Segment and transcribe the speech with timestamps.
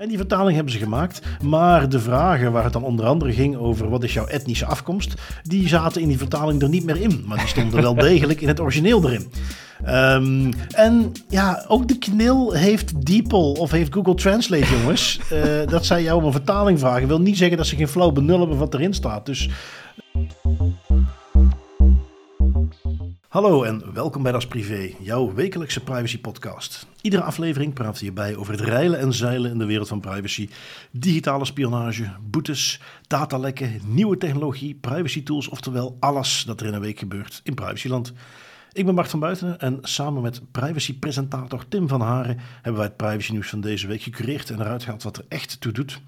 [0.00, 1.20] En die vertaling hebben ze gemaakt.
[1.42, 5.14] Maar de vragen waar het dan onder andere ging over wat is jouw etnische afkomst,
[5.42, 7.24] die zaten in die vertaling er niet meer in.
[7.26, 9.30] Maar die stonden wel degelijk in het origineel erin.
[9.88, 15.20] Um, en ja, ook de knil heeft DeepL of heeft Google Translate, jongens.
[15.32, 18.10] Uh, dat zij jou om een vertaling vragen, wil niet zeggen dat ze geen flauw
[18.10, 19.26] benul hebben wat erin staat.
[19.26, 19.48] Dus
[23.30, 26.86] Hallo en welkom bij Das Privé, jouw wekelijkse privacy podcast.
[27.00, 30.48] Iedere aflevering we hierbij over het reilen en zeilen in de wereld van privacy,
[30.90, 36.98] digitale spionage, boetes, datalekken, nieuwe technologie, privacy tools, oftewel alles dat er in een week
[36.98, 38.12] gebeurt in privacyland.
[38.72, 42.96] Ik ben Bart van Buitenen en samen met privacy-presentator Tim van Haren hebben wij het
[42.96, 46.00] privacy nieuws van deze week gecureerd en eruit gehaald wat er echt toe doet.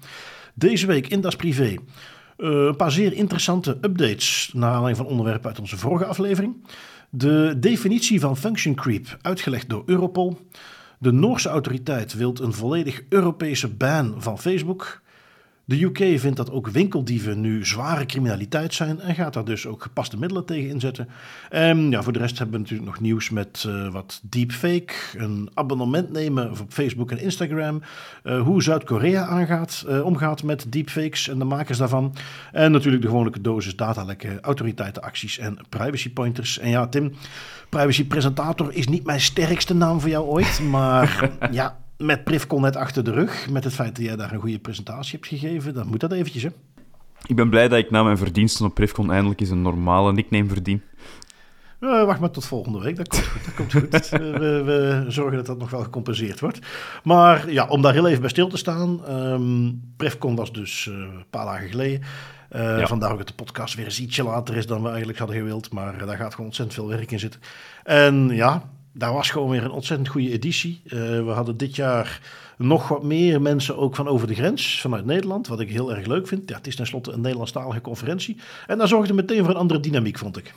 [0.53, 1.75] Deze week in Das Privé
[2.37, 6.55] uh, een paar zeer interessante updates naar aanleiding van onderwerpen uit onze vorige aflevering.
[7.15, 10.37] De definitie van function creep, uitgelegd door Europol.
[10.99, 15.01] De Noorse autoriteit wil een volledig Europese ban van Facebook.
[15.65, 19.81] De UK vindt dat ook winkeldieven nu zware criminaliteit zijn en gaat daar dus ook
[19.81, 21.07] gepaste middelen tegen inzetten.
[21.49, 25.49] En ja, voor de rest hebben we natuurlijk nog nieuws met uh, wat deepfake, een
[25.53, 27.81] abonnement nemen op Facebook en Instagram,
[28.23, 32.15] uh, hoe Zuid-Korea aangaat, uh, omgaat met deepfakes en de makers daarvan.
[32.51, 36.59] En natuurlijk de gewone dosis datalekken, autoriteitenacties en privacy pointers.
[36.59, 37.13] En ja, Tim,
[37.69, 42.75] privacy presentator is niet mijn sterkste naam voor jou ooit, maar ja met Privcon net
[42.75, 45.87] achter de rug, met het feit dat jij daar een goede presentatie hebt gegeven, dan
[45.87, 46.49] moet dat eventjes, hè?
[47.25, 50.47] Ik ben blij dat ik na mijn verdiensten op Privcon eindelijk eens een normale nickname
[50.47, 50.81] verdien.
[51.79, 53.45] Uh, wacht maar tot volgende week, dat komt goed.
[53.45, 54.09] Dat komt goed.
[54.39, 56.59] we, we, zorgen dat dat nog wel gecompenseerd wordt.
[57.03, 59.01] Maar ja, om daar heel even bij stil te staan.
[59.09, 62.01] Um, Privcon was dus uh, een paar dagen geleden.
[62.55, 62.87] Uh, ja.
[62.87, 65.71] Vandaar ook dat de podcast weer eens ietsje later is dan we eigenlijk hadden gewild.
[65.71, 67.41] Maar daar gaat gewoon ontzettend veel werk in zitten.
[67.83, 70.81] En ja, daar was gewoon weer een ontzettend goede editie.
[70.85, 72.21] Uh, we hadden dit jaar
[72.57, 75.47] nog wat meer mensen ook van over de grens, vanuit Nederland.
[75.47, 76.49] Wat ik heel erg leuk vind.
[76.49, 78.37] Ja, het is tenslotte een Nederlandstalige conferentie.
[78.67, 80.53] En daar zorgde meteen voor een andere dynamiek, vond ik.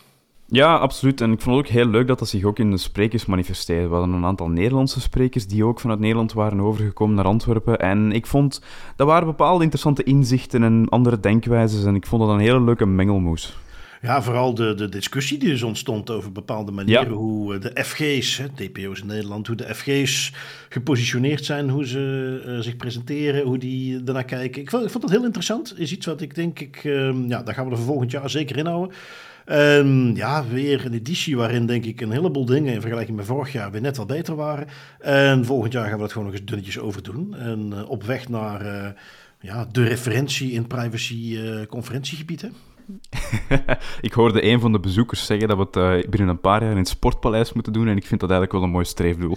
[0.48, 1.20] Ja, absoluut.
[1.20, 3.88] En ik vond het ook heel leuk dat dat zich ook in de sprekers manifesteerde.
[3.88, 7.78] We hadden een aantal Nederlandse sprekers die ook vanuit Nederland waren overgekomen naar Antwerpen.
[7.78, 8.62] En ik vond,
[8.97, 11.84] dat waren bepaalde interessante inzichten en andere denkwijzes.
[11.84, 13.56] En ik vond dat een hele leuke mengelmoes.
[14.02, 17.08] Ja, vooral de, de discussie die dus ontstond over bepaalde manieren.
[17.12, 20.32] Hoe eh, de FG's, hè, DPO's in Nederland, hoe de FG's
[20.68, 24.62] gepositioneerd zijn, hoe ze uh, zich presenteren, hoe die ernaar kijken.
[24.62, 25.78] Ik vond, ik vond dat heel interessant.
[25.78, 28.30] Is iets wat ik denk, ik, uh, ja, daar gaan we er voor volgend jaar
[28.30, 28.96] zeker inhouden.
[29.44, 33.52] En ja, weer een editie waarin denk ik een heleboel dingen in vergelijking met vorig
[33.52, 34.66] jaar weer net wat beter waren.
[35.00, 37.34] En volgend jaar gaan we dat gewoon nog eens dunnetjes over doen.
[37.36, 38.94] En uh, op weg naar
[39.40, 42.52] ja, de referentie in privacy conferentiegebieden.
[44.00, 46.70] ik hoorde een van de bezoekers zeggen dat we het uh, binnen een paar jaar
[46.70, 47.88] in het Sportpaleis moeten doen.
[47.88, 49.36] En ik vind dat eigenlijk wel een mooi streefdoel.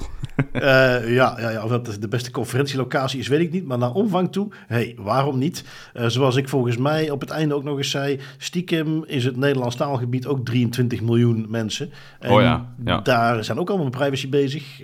[0.54, 0.62] uh,
[1.20, 3.66] ja, ja, ja, of dat de beste conferentielocatie is, weet ik niet.
[3.66, 5.64] Maar naar omvang toe, hey, waarom niet?
[5.94, 9.38] Uh, zoals ik volgens mij op het einde ook nog eens zei, stiekem is het
[9.38, 11.92] Nederlands taalgebied ook 23 miljoen mensen.
[12.20, 13.00] En oh ja, ja.
[13.02, 14.81] daar zijn ook allemaal met privacy bezig.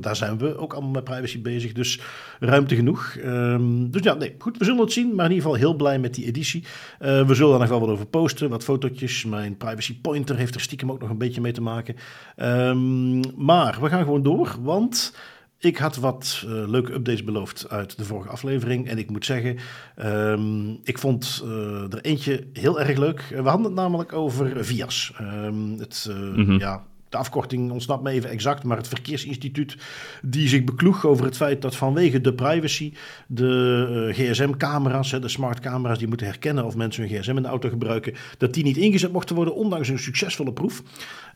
[0.00, 1.72] daar zijn we ook allemaal met privacy bezig.
[1.72, 2.00] Dus
[2.40, 3.16] ruimte genoeg.
[3.24, 5.14] Um, dus ja, nee, goed, we zullen het zien.
[5.14, 6.64] Maar in ieder geval heel blij met die editie.
[6.98, 9.24] we zullen nog wel wat over posten, wat fotootjes.
[9.24, 11.96] Mijn privacy pointer heeft er stiekem ook nog een beetje mee te maken.
[12.36, 15.14] Um, maar we gaan gewoon door, want
[15.58, 18.88] ik had wat uh, leuke updates beloofd uit de vorige aflevering.
[18.88, 19.56] En ik moet zeggen,
[19.98, 23.24] um, ik vond uh, er eentje heel erg leuk.
[23.28, 25.12] We hadden het namelijk over VIAS.
[25.20, 26.58] Um, het, uh, mm -hmm.
[26.58, 29.76] ja, de afkorting ontsnapt me even exact, maar het Verkeersinstituut
[30.22, 32.92] die zich bekloeg over het feit dat vanwege de privacy
[33.26, 37.48] de uh, gsm-camera's, de smart camera's die moeten herkennen of mensen hun gsm in de
[37.48, 40.82] auto gebruiken, dat die niet ingezet mochten worden, ondanks een succesvolle proef.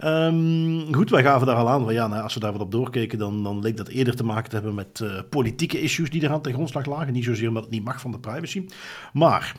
[0.04, 3.18] Um, goed, wij gaven daar al aan, ja, nou, als we daar wat op doorkeken,
[3.18, 6.30] dan, dan leek dat eerder te maken te hebben met uh, politieke issues die er
[6.30, 7.12] aan ten grondslag lagen.
[7.12, 8.66] Niet zozeer omdat het niet mag van de privacy.
[9.12, 9.54] Maar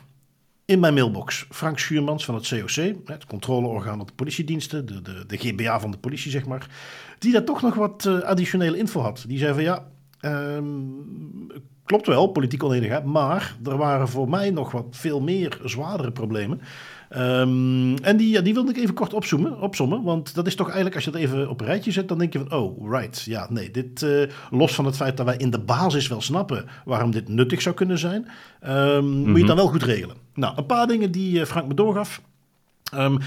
[0.70, 5.24] in mijn mailbox Frank Schuurmans van het COC, het controleorgaan op de politiediensten, de, de,
[5.26, 6.66] de GBA van de politie, zeg maar,
[7.18, 9.24] die daar toch nog wat uh, additionele info had.
[9.28, 9.86] Die zei van ja,
[10.20, 11.52] um,
[11.84, 16.60] klopt wel, politiek oneenigheid, maar er waren voor mij nog wat veel meer zwaardere problemen.
[17.16, 20.02] Um, en die, ja, die wilde ik even kort opzoomen, opzommen.
[20.02, 22.32] Want dat is toch eigenlijk, als je het even op een rijtje zet, dan denk
[22.32, 23.22] je van, oh, right.
[23.22, 26.64] Ja, nee, dit, uh, los van het feit dat wij in de basis wel snappen
[26.84, 28.28] waarom dit nuttig zou kunnen zijn,
[28.66, 29.16] um, mm-hmm.
[29.16, 30.16] moet je het dan wel goed regelen.
[30.40, 32.20] Nou, een paar dingen die uh, Frank me doorgaf.
[32.94, 33.18] Um,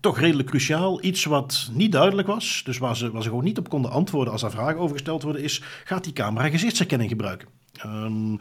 [0.00, 1.04] toch redelijk cruciaal.
[1.04, 4.32] Iets wat niet duidelijk was, dus waar ze, waar ze gewoon niet op konden antwoorden
[4.32, 7.48] als er vragen over gesteld worden, is: gaat die camera gezichtsherkenning gebruiken?
[7.86, 8.38] Um,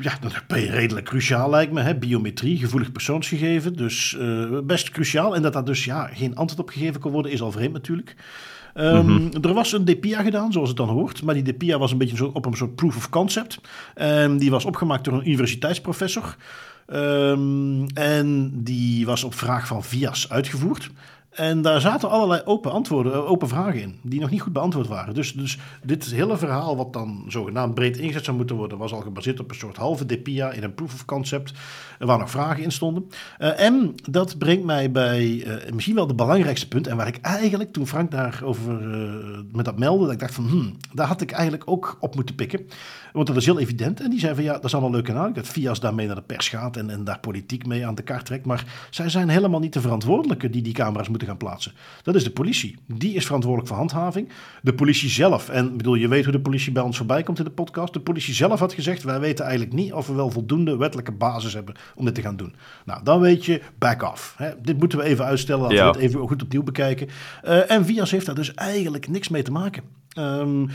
[0.00, 1.80] ja, dat ben je redelijk cruciaal lijkt me.
[1.80, 1.94] Hè?
[1.94, 3.76] Biometrie, gevoelig persoonsgegeven.
[3.76, 5.34] Dus uh, best cruciaal.
[5.34, 8.16] En dat daar dus ja, geen antwoord op gegeven kan worden, is al vreemd natuurlijk.
[8.74, 11.22] Ehm, er was een DPIA gedaan, zoals het dan hoort.
[11.22, 13.60] Maar die DPIA was een beetje op een soort proof of concept.
[13.96, 16.36] Um, die was opgemaakt door een universiteitsprofessor.
[16.94, 20.90] Um, en die was op vraag van VIAS uitgevoerd.
[21.32, 24.86] En daar zaten allerlei open, antwoorden, eh, open vragen in, die nog niet goed beantwoord
[24.86, 25.14] waren.
[25.14, 29.00] Dus, dus dit hele verhaal, wat dan zogenaamd breed ingezet zou moeten worden, was al
[29.00, 31.52] gebaseerd op een soort halve DPIA in een proof of concept,
[31.98, 33.08] waar nog vragen in stonden.
[33.38, 37.72] Uh, en dat brengt mij bij misschien wel de belangrijkste punt, en waar ik eigenlijk,
[37.72, 41.30] toen Frank daarover uh, met dat meldde, dat ik dacht van, hmm, daar had ik
[41.30, 42.66] eigenlijk ook op moeten pikken.
[43.12, 44.00] Want dat is heel evident.
[44.00, 46.14] En die zei van, ja, dat is allemaal leuk en aardig, dat Fias daarmee naar
[46.14, 48.46] de pers gaat en, en daar politiek mee aan de kaart trekt.
[48.46, 51.72] Maar zij zijn helemaal niet de verantwoordelijke die die camera's moeten gaan plaatsen.
[52.02, 52.76] Dat is de politie.
[52.86, 54.28] Die is verantwoordelijk voor handhaving.
[54.62, 57.44] De politie zelf, en bedoel, je weet hoe de politie bij ons voorbij komt in
[57.44, 57.92] de podcast.
[57.92, 61.54] De politie zelf had gezegd, wij weten eigenlijk niet of we wel voldoende wettelijke basis
[61.54, 62.54] hebben om dit te gaan doen.
[62.84, 64.34] Nou, dan weet je, back off.
[64.36, 64.50] Hè?
[64.62, 65.90] Dit moeten we even uitstellen, laten ja.
[65.90, 67.08] we het even goed opnieuw bekijken.
[67.44, 69.82] Uh, en Vias heeft daar dus eigenlijk niks mee te maken.
[70.18, 70.68] Um,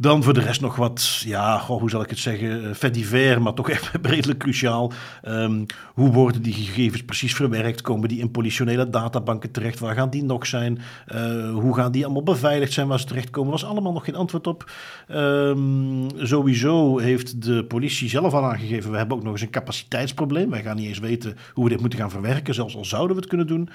[0.00, 3.54] dan voor de rest nog wat, ja, hoe zal ik het zeggen, vet divers, maar
[3.54, 4.92] toch echt redelijk cruciaal.
[5.28, 7.80] Um, hoe worden die gegevens precies verwerkt?
[7.80, 9.78] Komen die in politionele databanken terecht?
[9.78, 10.78] Waar gaan die nog zijn?
[11.14, 13.50] Uh, hoe gaan die allemaal beveiligd zijn waar ze terechtkomen?
[13.50, 14.70] was allemaal nog geen antwoord op.
[15.08, 20.50] Um, sowieso heeft de politie zelf al aangegeven, we hebben ook nog eens een capaciteitsprobleem.
[20.50, 23.20] Wij gaan niet eens weten hoe we dit moeten gaan verwerken, zelfs al zouden we
[23.20, 23.68] het kunnen doen.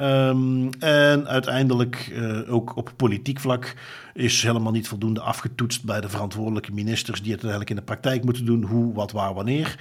[0.00, 3.74] Um, en uiteindelijk uh, ook op politiek vlak
[4.14, 8.24] is helemaal niet voldoende afgetoetst bij de verantwoordelijke ministers die het uiteindelijk in de praktijk
[8.24, 8.62] moeten doen.
[8.62, 9.78] Hoe, wat, waar, wanneer.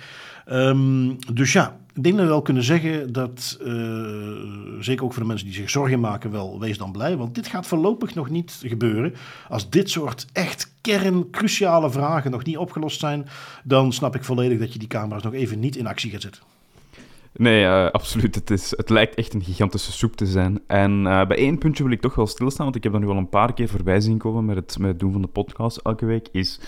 [0.52, 5.22] Um, dus ja, ik denk dat we wel kunnen zeggen dat, uh, zeker ook voor
[5.22, 7.18] de mensen die zich zorgen maken, wel wees dan blij.
[7.18, 9.14] Want dit gaat voorlopig nog niet gebeuren.
[9.50, 13.28] Als dit soort echt kerncruciale vragen nog niet opgelost zijn,
[13.64, 16.57] dan snap ik volledig dat je die camera's nog even niet in actie gaat zetten.
[17.38, 18.36] Nee, uh, absoluut.
[18.36, 20.60] Het, is, het lijkt echt een gigantische soep te zijn.
[20.68, 23.08] En uh, bij één puntje wil ik toch wel stilstaan, want ik heb dat nu
[23.08, 26.06] al een paar keer voorbij zien komen met het, met doen van de podcast elke
[26.06, 26.60] week, is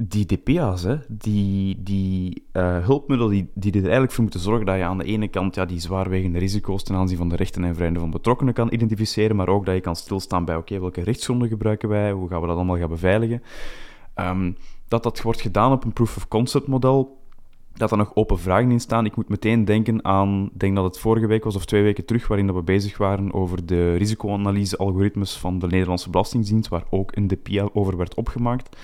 [0.00, 4.76] die DPA's, hè, die, die uh, hulpmiddelen die, die er eigenlijk voor moeten zorgen dat
[4.76, 7.74] je aan de ene kant ja, die zwaarwegende risico's ten aanzien van de rechten en
[7.74, 11.48] vrijheden van betrokkenen kan identificeren, maar ook dat je kan stilstaan bij, oké, welke rechtsgronden
[11.48, 13.42] gebruiken wij, hoe gaan we dat allemaal gaan beveiligen.
[14.14, 14.56] Um,
[14.88, 17.17] dat dat wordt gedaan op een proof-of-concept model,
[17.78, 19.04] dat er nog open vragen in staan.
[19.04, 22.04] Ik moet meteen denken aan, ik denk dat het vorige week was of twee weken
[22.04, 27.16] terug, waarin dat we bezig waren over de risicoanalyse-algoritmes van de Nederlandse Belastingdienst, waar ook
[27.16, 28.76] een DPIA over werd opgemaakt,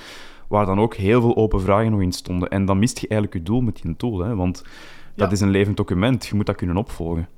[0.49, 2.49] waar dan ook heel veel open vragen nog in stonden.
[2.49, 4.35] En dan mist je eigenlijk je doel met die tool, hè?
[4.37, 4.63] want
[5.15, 5.35] dat ja.
[5.35, 7.29] is een levend document, je moet dat kunnen opvolgen.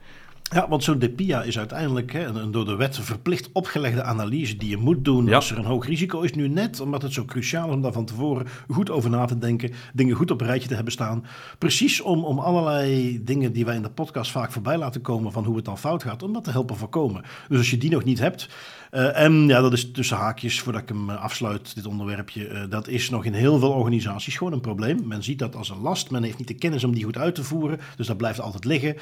[0.53, 4.69] Ja, want zo'n DPIA is uiteindelijk hè, een door de wet verplicht opgelegde analyse die
[4.69, 5.35] je moet doen ja.
[5.35, 6.33] als er een hoog risico is.
[6.33, 9.39] Nu net omdat het zo cruciaal is om daar van tevoren goed over na te
[9.39, 11.25] denken, dingen goed op een rijtje te hebben staan.
[11.59, 15.45] Precies om, om allerlei dingen die wij in de podcast vaak voorbij laten komen van
[15.45, 17.23] hoe het dan fout gaat, om dat te helpen voorkomen.
[17.49, 18.49] Dus als je die nog niet hebt,
[18.93, 22.49] uh, en ja, dat is tussen haakjes, voordat ik hem afsluit, dit onderwerpje.
[22.49, 25.06] Uh, dat is nog in heel veel organisaties gewoon een probleem.
[25.06, 26.11] Men ziet dat als een last.
[26.11, 27.81] Men heeft niet de kennis om die goed uit te voeren.
[27.97, 28.97] Dus dat blijft altijd liggen.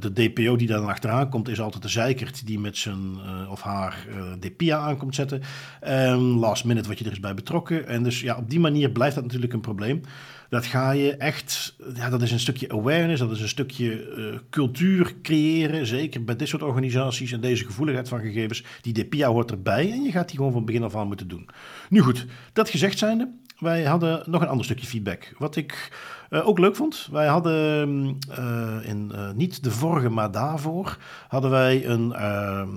[0.00, 3.18] De DPO die daar dan achteraan komt, is altijd de zeikert die met zijn
[3.50, 4.06] of haar
[4.38, 5.42] DPIA aankomt zetten.
[5.80, 7.86] En last minute wat je er is bij betrokken.
[7.86, 10.00] En dus ja, op die manier blijft dat natuurlijk een probleem
[10.50, 14.38] dat ga je echt, ja, dat is een stukje awareness, dat is een stukje uh,
[14.50, 15.86] cultuur creëren.
[15.86, 18.64] Zeker bij dit soort organisaties en deze gevoeligheid van gegevens.
[18.80, 21.48] Die DPIA hoort erbij en je gaat die gewoon van begin af aan moeten doen.
[21.88, 25.32] Nu goed, dat gezegd zijnde, wij hadden nog een ander stukje feedback.
[25.38, 25.90] Wat ik
[26.30, 27.08] uh, ook leuk vond.
[27.12, 32.14] Wij hadden uh, in uh, niet de vorige, maar daarvoor hadden wij een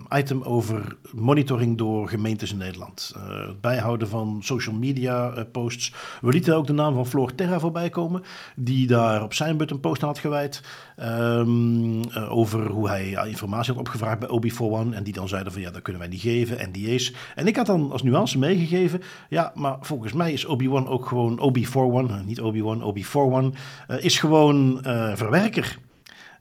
[0.10, 3.14] item over monitoring door gemeentes in Nederland.
[3.20, 5.94] het bijhouden van social media posts.
[6.22, 8.24] We lieten ook de naam van Floor Terra voorbij komen,
[8.56, 10.62] die daar op zijn beurt een post aan had gewijd.
[11.02, 14.94] Um, over hoe hij informatie had opgevraagd bij OB41.
[14.94, 17.14] En die dan zeiden van ja, dat kunnen wij niet geven, NDA's.
[17.36, 21.54] En ik had dan als nuance meegegeven, ja, maar volgens mij is OB1 ook gewoon
[21.54, 25.78] OB41, niet OB1, OB41 uh, is gewoon uh, verwerker.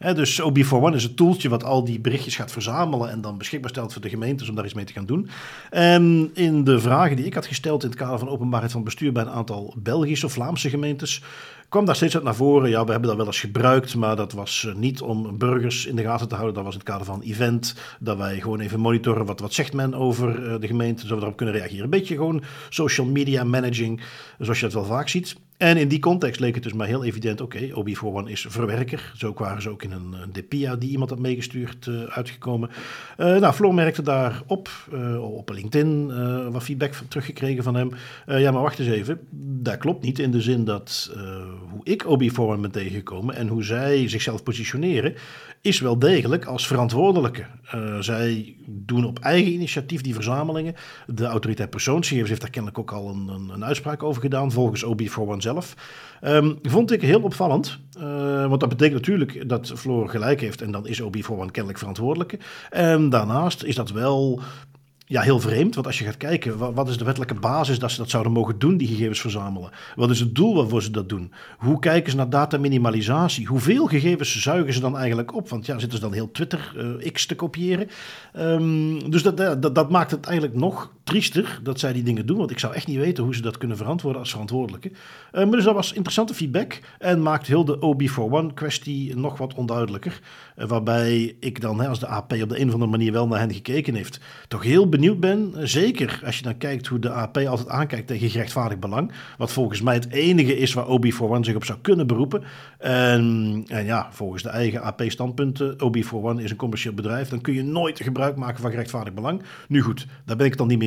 [0.02, 3.70] He, dus OB41 is het toeltje wat al die berichtjes gaat verzamelen en dan beschikbaar
[3.70, 5.28] stelt voor de gemeentes om daar iets mee te gaan doen.
[5.70, 9.12] En in de vragen die ik had gesteld in het kader van openbaarheid van bestuur
[9.12, 11.22] bij een aantal Belgische of Vlaamse gemeentes,
[11.72, 12.70] kwam daar steeds uit naar voren.
[12.70, 15.96] Ja, we hebben dat wel eens gebruikt, maar dat was eh, niet om burgers in
[15.96, 16.54] de gaten te houden.
[16.54, 19.72] Dat was in het kader van event, dat wij gewoon even monitoren wat, wat zegt
[19.72, 21.84] men over de gemeente, zodat we daarop kunnen reageren.
[21.84, 24.00] Een beetje gewoon social media managing,
[24.38, 25.36] zoals je dat wel vaak ziet.
[25.62, 29.12] En in die context leek het dus maar heel evident, oké, okay, OB41 is verwerker.
[29.16, 32.70] Zo waren ze ook in een, een DPIA die iemand had meegestuurd uh, uitgekomen.
[33.18, 36.12] Uh, nou, Floor merkte daarop, uh, op LinkedIn,
[36.52, 37.90] wat feedback teruggekregen van hem.
[38.26, 39.20] ja, maar wacht eens even,
[39.62, 41.12] dat klopt niet in de zin dat
[41.70, 45.14] hoe ik OB41 ben tegengekomen en hoe zij zichzelf positioneren,
[45.62, 47.46] is wel degelijk als verantwoordelijke.
[47.74, 50.74] Uh, zij doen op eigen initiatief die verzamelingen.
[51.06, 54.84] De autoriteit persoonsgegevens heeft daar kennelijk ook al een, een, een uitspraak over gedaan, volgens
[54.84, 55.74] OB41 zelf.
[56.24, 60.70] Um, vond ik heel opvallend, uh, want dat betekent natuurlijk dat Floor gelijk heeft en
[60.70, 62.38] dan is OB41 kennelijk verantwoordelijke.
[62.70, 64.40] En daarnaast is dat wel
[65.06, 65.74] ja, heel vreemd.
[65.74, 68.58] Want als je gaat kijken, wat, is de wettelijke basis dat ze dat zouden mogen
[68.58, 69.70] doen, die gegevens verzamelen?
[69.94, 71.32] Wat is het doel waarvoor ze dat doen?
[71.58, 73.46] Hoe kijken ze naar dataminimalisatie?
[73.46, 75.48] Hoeveel gegevens zuigen ze dan eigenlijk op?
[75.48, 77.88] Want ja, zitten ze dan heel Twitter uh, X te kopiëren?
[78.38, 82.36] Um, dus dat, dat, dat maakt het eigenlijk nog triester dat zij die dingen doen.
[82.36, 84.88] Want ik zou echt niet weten hoe ze dat kunnen verantwoorden als verantwoordelijke.
[84.88, 84.94] Uh,
[85.32, 90.20] maar dus dat was interessante feedback en maakt heel de OB41 kwestie nog wat onduidelijker.
[90.56, 93.26] Uh, waarbij ik dan, hè, als de AP op de een of andere manier wel
[93.26, 97.10] naar hen gekeken heeft, toch heel benieuwd ben, zeker als je dan kijkt hoe de
[97.10, 101.54] AP altijd aankijkt tegen gerechtvaardigd belang, wat volgens mij het enige is waar OB41 zich
[101.54, 102.42] op zou kunnen beroepen.
[102.78, 108.00] En, ja, volgens de eigen AP-standpunten, OB41 is een commercieel bedrijf, dan kun je nooit
[108.02, 109.42] gebruik maken van gerechtvaardigd belang.
[109.68, 110.78] Nu goed, daar ben ik het dan niet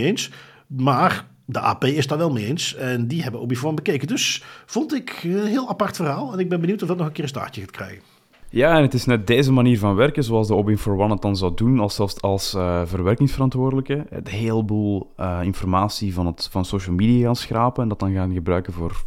[0.67, 2.75] Maar de AP is daar wel mee eens.
[2.75, 4.07] En die hebben OB41 bekeken.
[4.07, 6.33] Dus vond ik een heel apart verhaal.
[6.33, 8.01] En ik ben benieuwd of dat nog een keer een staartje gaat krijgen.
[8.49, 11.21] Ja, en het is net deze manier van werken, zoals de Obin for One het
[11.21, 14.05] dan zou doen, als, zelfs als uh, verwerkingsverantwoordelijke.
[14.09, 18.33] Een heleboel uh, informatie van, het, van social media gaan schrapen en dat dan gaan
[18.33, 19.03] gebruiken voor,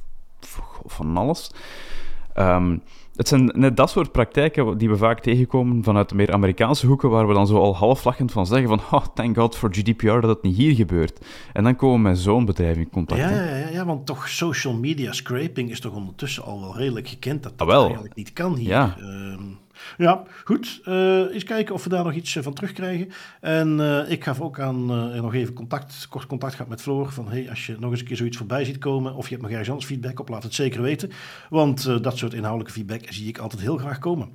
[0.86, 1.50] van alles.
[2.36, 2.82] Um,
[3.18, 7.10] het zijn net dat soort praktijken die we vaak tegenkomen vanuit de meer Amerikaanse hoeken,
[7.10, 10.22] waar we dan zo al halflachend van zeggen van oh, thank god voor GDPR dat
[10.22, 11.26] het niet hier gebeurt.
[11.52, 13.20] En dan komen we met zo'n bedrijf in contact.
[13.20, 17.08] Ja, ja, ja, ja, want toch social media scraping is toch ondertussen al wel redelijk
[17.08, 18.68] gekend dat dat ah, eigenlijk niet kan hier.
[18.68, 18.96] Ja.
[18.98, 19.42] Ehm,
[19.96, 20.80] ja, goed.
[20.84, 23.08] Uh, eens kijken of we daar nog iets eh, van terugkrijgen.
[23.40, 27.12] En uh, ik gaf ook aan nog even contact, kort contact gehad met Floor.
[27.12, 29.14] Van hey, als je nog eens een keer zoiets voorbij ziet komen.
[29.14, 31.10] of je hebt nog ergens anders feedback op, laat het zeker weten.
[31.50, 34.28] Want dat soort inhoudelijke feedback zie ik altijd heel graag komen.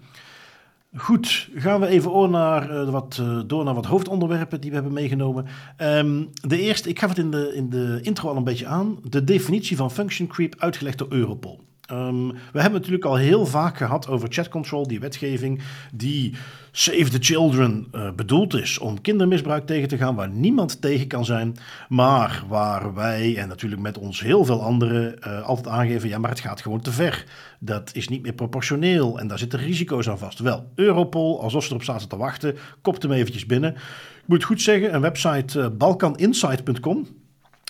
[0.96, 5.46] Goed, gaan we even naar, wat, door naar wat hoofdonderwerpen die we hebben meegenomen.
[5.82, 8.98] Um, de eerste, ik gaf het in de, in de intro al een beetje aan.
[9.10, 11.62] De definitie van function creep uitgelegd door Europol.
[11.92, 15.62] Um, we hebben natuurlijk al heel vaak gehad over chat control, die wetgeving
[15.94, 16.36] die
[16.72, 21.26] Save the Children uh, bedoeld is om kindermisbruik tegen te gaan, waar niemand tegen kan
[21.26, 21.56] zijn,
[21.90, 26.30] maar waar wij en natuurlijk met ons heel veel anderen uh, altijd aangeven, ja, maar
[26.30, 27.26] het gaat gewoon te ver.
[27.60, 30.40] Dat is niet meer proportioneel en daar zitten risico's aan vast.
[30.40, 33.74] Wel, Europol, alsof ze erop zaten te wachten, kopt hem eventjes binnen.
[33.74, 37.08] Ik moet goed zeggen, een website uh, balkaninsight.com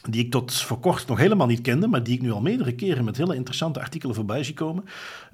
[0.10, 2.74] die ik tot voor kort nog helemaal niet kende, maar die ik nu al meerdere
[2.74, 4.86] keren met hele interessante artikelen voorbij zie komen.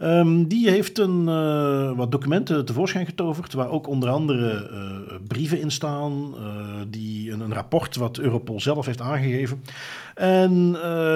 [0.01, 5.61] Um, die heeft een, uh, wat documenten tevoorschijn getoverd, waar ook onder andere uh, brieven
[5.61, 6.45] in staan, uh,
[6.87, 9.63] die, een, een, rapport wat Europol zelf heeft aangegeven.
[10.15, 10.71] En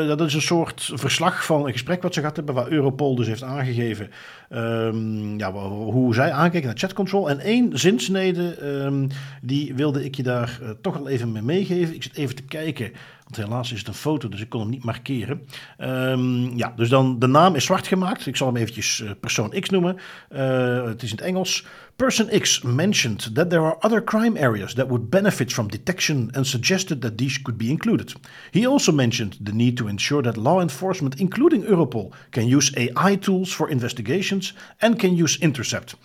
[0.08, 3.28] dat is een soort verslag van een gesprek wat ze gehad hebben, waar Europol dus
[3.28, 4.10] heeft aangegeven
[4.50, 7.30] um, ja, hoe zij aankijken naar chatcontrol.
[7.30, 9.08] En één zinsnede, um,
[9.42, 11.96] die wilde ik je daar toch al even mee meegeven.
[11.96, 12.92] Ik zit even te kijken
[13.36, 15.48] helaas is het een foto, dus ik kon hem niet markeren.
[15.80, 18.28] Um, ja, dus dan de naam is zwart gemaakt.
[18.28, 19.98] Ik zal hem eventjes uh, persoon X noemen.
[20.32, 21.66] Uh, het is in het Engels.
[21.96, 26.48] Person X mentioned that there are other crime areas that would benefit from detection and
[26.48, 28.14] suggested that these could be included.
[28.52, 33.18] He also mentioned the need to ensure that law enforcement, including Europol, can use AI
[33.18, 35.96] tools for investigations and can use intercept.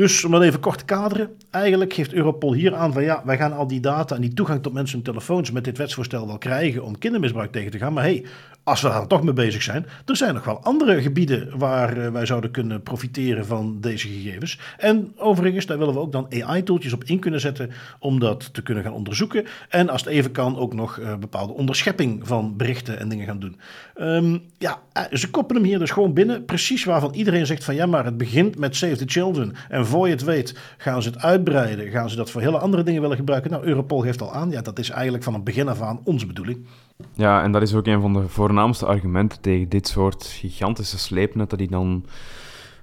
[0.00, 3.36] Dus om dat even kort te kaderen, eigenlijk geeft Europol hier aan van ja, wij
[3.36, 6.84] gaan al die data en die toegang tot mensen telefoons met dit wetsvoorstel wel krijgen
[6.84, 7.92] om kindermisbruik tegen te gaan.
[7.92, 8.24] Maar hey,
[8.70, 12.12] als we daar toch mee bezig zijn, er zijn nog wel andere gebieden waar eh,
[12.12, 14.58] wij zouden kunnen profiteren van deze gegevens.
[14.78, 18.62] En overigens, daar willen we ook dan AI-tooltjes op in kunnen zetten om dat te
[18.62, 19.46] kunnen gaan onderzoeken.
[19.68, 23.38] En als het even kan, ook nog uh, bepaalde onderschepping van berichten en dingen gaan
[23.38, 23.56] doen.
[24.00, 27.74] Um, ja, eh, ze koppelen hem hier dus gewoon binnen, precies waarvan iedereen zegt van
[27.74, 29.54] ja, maar het begint met Save the Children.
[29.68, 32.82] En voor je het weet, gaan ze het uitbreiden, gaan ze dat voor hele andere
[32.82, 33.50] dingen willen gebruiken.
[33.50, 36.26] Nou, Europol geeft al aan, ja, dat is eigenlijk van het begin af aan onze
[36.26, 36.66] bedoeling.
[37.12, 41.58] Ja, en dat is ook een van de voornaamste argumenten tegen dit soort gigantische sleepnetten
[41.58, 42.04] die dan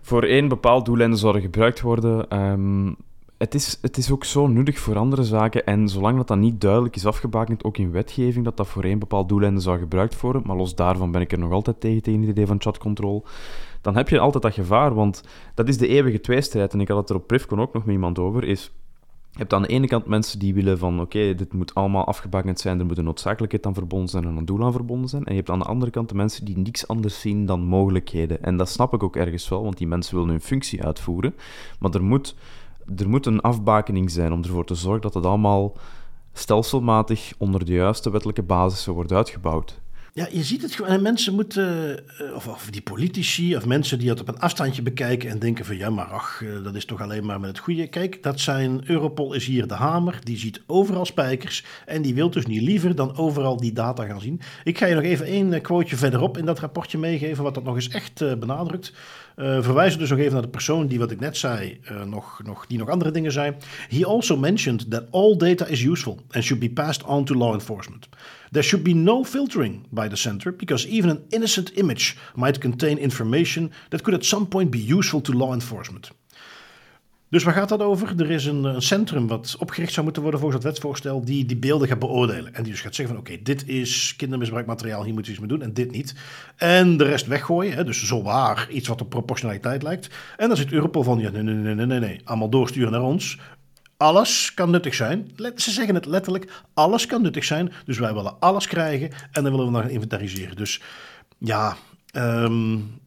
[0.02, 2.42] voor één bepaald doeleinde zouden gebruikt worden.
[2.42, 2.96] Um,
[3.38, 6.62] het, is, het is ook zo nuttig voor andere zaken en zolang dat, dat niet
[6.62, 10.42] duidelijk is afgebakend, ook in wetgeving, dat dat voor één bepaald doeleinde zou gebruikt worden,
[10.46, 13.26] maar los daarvan ben ik er nog altijd tegen, tegen het idee van chatcontrol,
[13.82, 16.74] dan heb je altijd dat gevaar, want dat is de eeuwige tweestrijd.
[16.74, 18.72] En ik had het er op Privcon ook nog met iemand over, is
[19.38, 22.60] je hebt aan de ene kant mensen die willen van oké, dit moet allemaal afgebakend
[22.60, 25.24] zijn, er moet een noodzakelijkheid aan verbonden zijn en een doel aan verbonden zijn.
[25.24, 28.44] En je hebt aan de andere kant de mensen die niks anders zien dan mogelijkheden.
[28.44, 31.36] En dat snap ik ook ergens wel, want die mensen willen hun functie uitvoeren.
[31.80, 32.36] Maar er moet,
[32.96, 35.78] er moet een afbakening zijn om ervoor te zorgen dat het allemaal
[36.34, 39.82] stelselmatig onder de juiste wettelijke basissen wordt uitgebouwd.
[40.18, 40.92] Ja, je ziet het gewoon.
[40.92, 44.82] En mensen moeten, eh, of, of, die politici, of mensen die het op een afstandje
[44.82, 47.60] bekijken en denken van ja, maar ach, eh, dat is toch alleen maar met het
[47.60, 47.88] goede.
[47.88, 52.30] Kijk, dat zijn, Europol is hier de hamer, die ziet overal spijkers en die wil
[52.30, 54.42] dus niet liever dan overal die data gaan zien.
[54.64, 57.64] Ik ga je nog even één eh, quoteje verderop in dat rapportje meegeven, wat dat
[57.64, 58.94] nog eens echt benadrukt.
[59.40, 62.42] Uh, verwijzen dus nog even naar de persoon die wat ik net zei, uh, nog,
[62.44, 63.56] nog, die nog andere dingen zei.
[63.90, 67.54] He also mentioned that all data is useful and should be passed on to law
[67.54, 68.10] enforcement.
[68.52, 72.98] There should be no filtering by the center because even an innocent image might contain
[72.98, 76.12] information that could at some point be useful to law enforcement.
[77.30, 78.22] Dus waar gaat dat over?
[78.22, 81.58] Er is een, een, centrum wat opgericht zou moeten worden volgens het wetsvoorstel, die die
[81.58, 82.54] beelden gaat beoordelen.
[82.54, 85.58] En die dus gaat zeggen van oké, dit is kindermisbruikmateriaal, hier moeten we iets mee
[85.58, 86.16] doen en dit niet.
[86.56, 90.10] En de rest weggooien, hè, dus zowaar iets wat op proportionaliteit lijkt.
[90.38, 93.02] En dan zit Europol van, ja nee, nee, nee, nee, nee, nee, allemaal doorsturen naar
[93.02, 93.38] ons.
[93.98, 95.32] Alles kan nuttig zijn.
[95.56, 97.72] Ze zeggen het letterlijk, alles kan nuttig zijn.
[97.86, 100.56] Dus wij willen alles krijgen en dan willen we nog inventariseren.
[100.56, 100.82] Dus
[101.38, 101.78] ja,
[102.14, 103.00] um,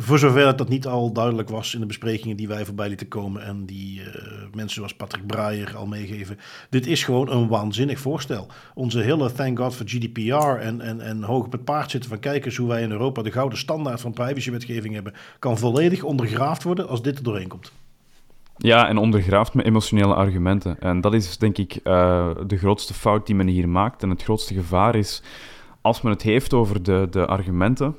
[0.00, 3.42] voor zover dat niet al duidelijk was in de besprekingen die wij voorbij lieten komen
[3.42, 4.06] en die uh,
[4.52, 6.38] mensen zoals Patrick Breyer al meegeven.
[6.70, 8.46] Dit is gewoon een waanzinnig voorstel.
[8.74, 12.18] Onze hele thank god voor GDPR en, en, en hoog op het paard zitten van
[12.18, 16.88] kijken hoe wij in Europa de gouden standaard van privacywetgeving hebben, kan volledig ondergraafd worden
[16.88, 17.72] als dit er doorheen komt.
[18.56, 20.80] Ja, en ondergraaft met emotionele argumenten.
[20.80, 24.02] En dat is denk ik uh, de grootste fout die men hier maakt.
[24.02, 25.22] En het grootste gevaar is,
[25.80, 27.96] als men het heeft over de, de argumenten,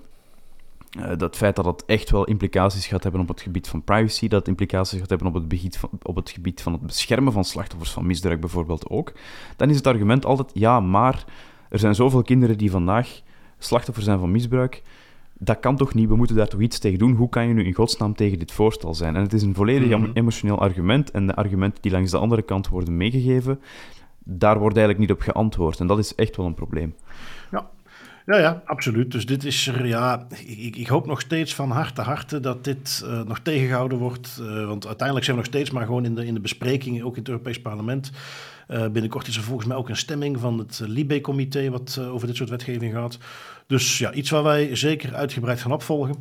[0.97, 4.27] uh, dat feit dat het echt wel implicaties gaat hebben op het gebied van privacy,
[4.27, 7.33] dat het implicaties gaat hebben op het, gebied van, op het gebied van het beschermen
[7.33, 9.13] van slachtoffers van misdrijf bijvoorbeeld ook,
[9.55, 11.25] dan is het argument altijd, ja, maar
[11.69, 13.21] er zijn zoveel kinderen die vandaag
[13.57, 14.81] slachtoffer zijn van misbruik,
[15.41, 17.15] dat kan toch niet, we moeten daar toch iets tegen doen.
[17.15, 19.15] Hoe kan je nu in godsnaam tegen dit voorstel zijn?
[19.15, 20.11] En het is een volledig mm -hmm.
[20.13, 23.59] emotioneel argument en de argumenten die langs de andere kant worden meegegeven,
[24.23, 25.79] daar wordt eigenlijk niet op geantwoord.
[25.79, 26.95] En dat is echt wel een probleem.
[28.29, 29.11] Ja, ja, absoluut.
[29.11, 33.03] Dus dit is er, ja, ik, ik hoop nog steeds van harte harte dat dit
[33.05, 34.37] uh, nog tegengehouden wordt.
[34.41, 37.13] Uh, want uiteindelijk zijn we nog steeds maar gewoon in de, in de besprekingen, ook
[37.13, 38.11] in het Europees Parlement.
[38.67, 42.35] Uh, binnenkort is er volgens mij ook een stemming van het Libe-comité wat over dit
[42.35, 43.17] soort wetgeving gaat.
[43.67, 46.15] Dus ja, iets waar wij zeker uitgebreid gaan opvolgen.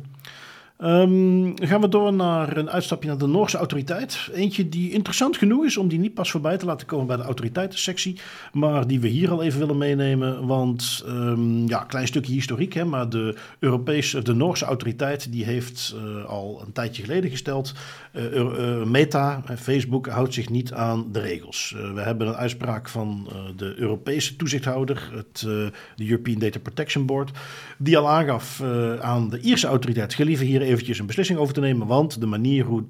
[0.83, 4.29] Um, gaan we door naar een uitstapje naar de Noorse autoriteit.
[4.33, 7.23] Eentje die interessant genoeg is om die niet pas voorbij te laten komen bij de
[7.23, 8.19] autoriteitensectie,
[8.53, 10.47] maar die we hier al even willen meenemen.
[10.47, 15.95] Want um, ja, klein stukje historiek, hè, maar de Europese, de Noorse autoriteit die heeft
[15.95, 17.73] uh, al een tijdje geleden gesteld.
[18.13, 21.75] Uh, uh, Meta, Facebook, houdt zich niet aan de regels.
[21.93, 27.31] we hebben een uitspraak van de Europese toezichthouder, het, de European Data Protection Board,
[27.77, 28.63] die al aangaf
[29.01, 32.65] aan de Ierse autoriteit, gelieve hier eventjes een beslissing over te nemen, want de manier
[32.65, 32.83] hoe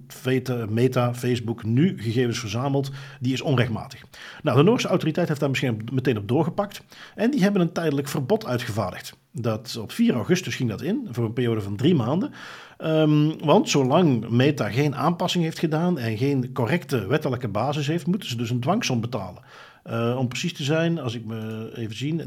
[0.69, 4.01] Meta, Facebook nu gegevens verzamelt, die is onrechtmatig.
[4.43, 6.81] Nou, de Noorse autoriteit heeft daar misschien meteen op doorgepakt
[7.15, 9.17] en die hebben een tijdelijk verbod uitgevaardigd.
[9.31, 12.31] Dat op 4 augustus ging dat in, voor een periode van drie maanden.
[12.77, 18.29] Um, want zolang Meta geen aanpassing heeft gedaan en geen correcte wettelijke basis heeft, moeten
[18.29, 19.43] ze dus een dwangsom betalen.
[19.89, 22.23] Uh, om precies te zijn, als ik me even zie,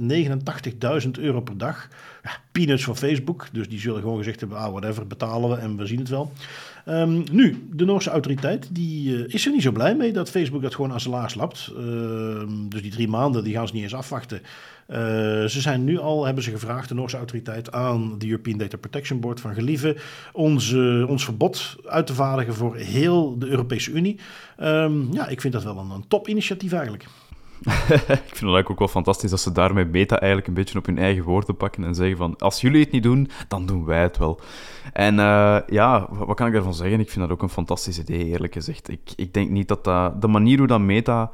[1.04, 1.88] 89.000 euro per dag.
[2.22, 5.76] Ja, peanuts voor Facebook, dus die zullen gewoon gezegd hebben, ah, whatever, betalen we en
[5.76, 6.32] we zien het wel.
[6.88, 10.62] Um, nu, de Noorse autoriteit die, uh, is er niet zo blij mee dat Facebook
[10.62, 11.72] dat gewoon aan zijn laars lapt.
[11.78, 14.40] Uh, dus die drie maanden, die gaan ze niet eens afwachten.
[14.88, 14.96] Uh,
[15.44, 19.20] ze zijn nu al, hebben ze gevraagd, de Noorse autoriteit, aan de European Data Protection
[19.20, 19.96] Board van gelieve
[20.32, 24.18] onze, ons verbod uit te vaardigen voor heel de Europese Unie.
[24.60, 27.06] Um, ja, ik vind dat wel een, een topinitiatief eigenlijk.
[28.28, 30.98] ik vind het ook wel fantastisch dat ze daarmee Meta eigenlijk een beetje op hun
[30.98, 34.18] eigen woorden pakken en zeggen van, als jullie het niet doen, dan doen wij het
[34.18, 34.40] wel.
[34.92, 37.00] En uh, ja, wat kan ik daarvan zeggen?
[37.00, 38.88] Ik vind dat ook een fantastisch idee, eerlijk gezegd.
[38.90, 40.20] Ik, ik denk niet dat dat...
[40.20, 41.30] De manier hoe dat Meta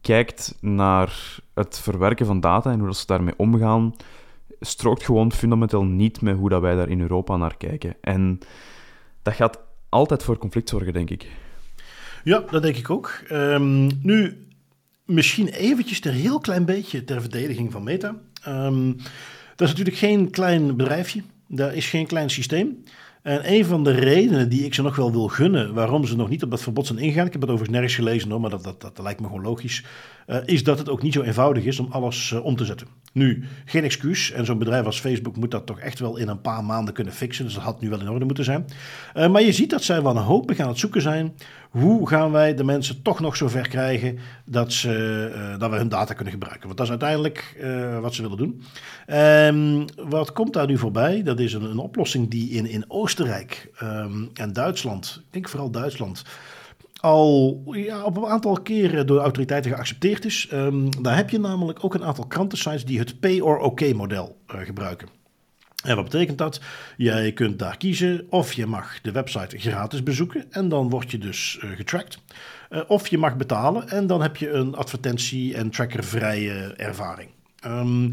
[0.00, 3.94] kijkt naar het verwerken van data en hoe dat ze daarmee omgaan,
[4.60, 7.96] strookt gewoon fundamenteel niet met hoe dat wij daar in Europa naar kijken.
[8.00, 8.38] En
[9.22, 11.30] dat gaat altijd voor conflict zorgen, denk ik.
[12.24, 13.20] Ja, dat denk ik ook.
[13.32, 14.45] Um, nu,
[15.06, 18.16] misschien eventjes een heel klein beetje ter verdediging van Meta.
[18.48, 18.96] Um,
[19.56, 21.22] dat is natuurlijk geen klein bedrijfje.
[21.48, 22.84] Dat is geen klein systeem.
[23.26, 26.28] En een van de redenen die ik ze nog wel wil gunnen, waarom ze nog
[26.28, 28.64] niet op dat verbod zijn ingegaan, ik heb het overigens nergens gelezen hoor, maar dat,
[28.64, 29.84] dat, dat, lijkt me gewoon logisch,
[30.26, 32.86] uh, is dat het ook niet zo eenvoudig is om alles uh, om te zetten.
[33.12, 36.40] Nu, geen excuus, en zo'n bedrijf als Facebook moet dat toch echt wel in een
[36.40, 38.64] paar maanden kunnen fixen, dus dat had nu wel in orde moeten zijn.
[39.14, 41.34] Uh, maar je ziet dat zij wanhopig aan het zoeken zijn,
[41.80, 46.14] hoe gaan wij de mensen toch nog zover krijgen dat, ze, dat we hun data
[46.14, 46.66] kunnen gebruiken.
[46.66, 47.56] Want dat is uiteindelijk
[48.00, 48.62] wat ze willen doen.
[49.06, 51.22] Um, wat komt daar nu voorbij?
[51.22, 55.70] Dat is een, een oplossing die in, in Oostenrijk um, en Duitsland, ik denk vooral
[55.70, 56.24] Duitsland,
[57.00, 60.48] al ja, op een aantal keren door autoriteiten geaccepteerd is.
[60.52, 64.36] Um, daar heb je namelijk ook een aantal krantensites die het pay or OK model
[64.54, 65.08] uh, gebruiken.
[65.86, 66.60] En wat betekent dat?
[66.96, 71.18] Jij kunt daar kiezen of je mag de website gratis bezoeken en dan word je
[71.18, 72.18] dus uh, getracked.
[72.70, 77.28] Uh, of je mag betalen en dan heb je een advertentie- en trackervrije ervaring.
[77.66, 78.12] Um,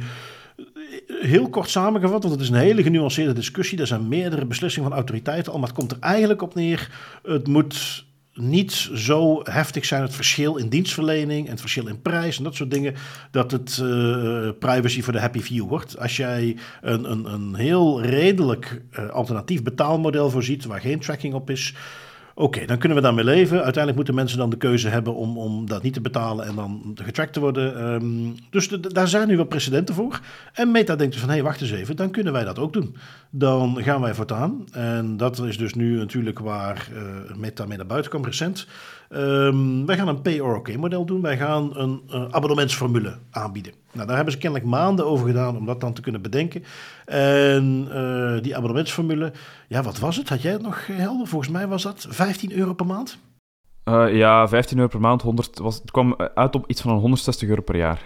[1.07, 3.79] heel kort samengevat, want het is een hele genuanceerde discussie.
[3.79, 6.89] Er zijn meerdere beslissingen van autoriteiten al, maar het komt er eigenlijk op neer.
[7.23, 12.37] Het moet niet zo heftig zijn, het verschil in dienstverlening en het verschil in prijs
[12.37, 12.95] en dat soort dingen,
[13.31, 15.99] dat het uh, privacy voor de happy few wordt.
[15.99, 21.49] Als jij een, een, een heel redelijk uh, alternatief betaalmodel voorziet waar geen tracking op
[21.49, 21.75] is,
[22.35, 23.55] Oké, dan kunnen we daarmee leven.
[23.55, 26.97] Uiteindelijk moeten mensen dan de keuze hebben om, om dat niet te betalen en dan
[27.03, 27.93] getrackt te worden.
[27.93, 30.19] Um, dus daar zijn nu wel precedenten voor.
[30.53, 32.73] En Meta denkt dus van, hé, hey, wacht eens even, dan kunnen wij dat ook
[32.73, 32.95] doen.
[33.29, 34.65] Dan gaan wij voortaan.
[34.71, 38.67] En dat is dus nu natuurlijk waar uh, Meta mee naar buiten kwam recent.
[39.15, 41.21] Um, wij gaan een pay or OK model doen.
[41.21, 43.73] Wij gaan een uh, abonnementsformule aanbieden.
[43.91, 46.63] Nou, daar hebben ze kennelijk maanden over gedaan om dat dan te kunnen bedenken.
[47.05, 49.31] En uh, die abonnementsformule,
[49.67, 50.29] ja, wat was het?
[50.29, 51.27] Had jij het nog helder?
[51.27, 53.17] Volgens mij was dat 15 euro per maand?
[53.85, 55.21] Uh, ja, 15 euro per maand.
[55.21, 58.01] 100, was, het kwam uit op iets van 160 euro per jaar.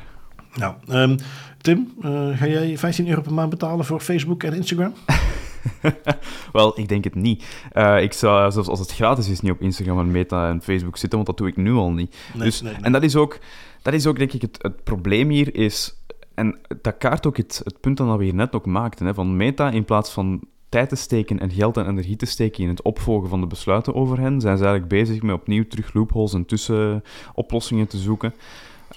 [0.54, 1.16] Nou, um,
[1.62, 1.94] Tim,
[2.36, 4.94] ga jij 15 euro per maand betalen voor Facebook en Instagram?
[6.54, 7.46] Wel, ik denk het niet.
[7.74, 10.98] Uh, ik zou, zelfs als het gratis is, niet op Instagram en Meta en Facebook
[10.98, 12.16] zitten, want dat doe ik nu al niet.
[12.34, 12.82] Nee, dus, nee, nee.
[12.82, 13.40] En dat is ook,
[13.82, 16.02] dat is ook denk ik, het, het probleem hier is...
[16.34, 19.06] En dat kaart ook het, het punt dat we hier net ook maakten.
[19.06, 22.64] Hè, van Meta, in plaats van tijd te steken en geld en energie te steken
[22.64, 25.94] in het opvolgen van de besluiten over hen, zijn ze eigenlijk bezig met opnieuw terug
[25.94, 28.34] loopholes en tussenoplossingen te zoeken.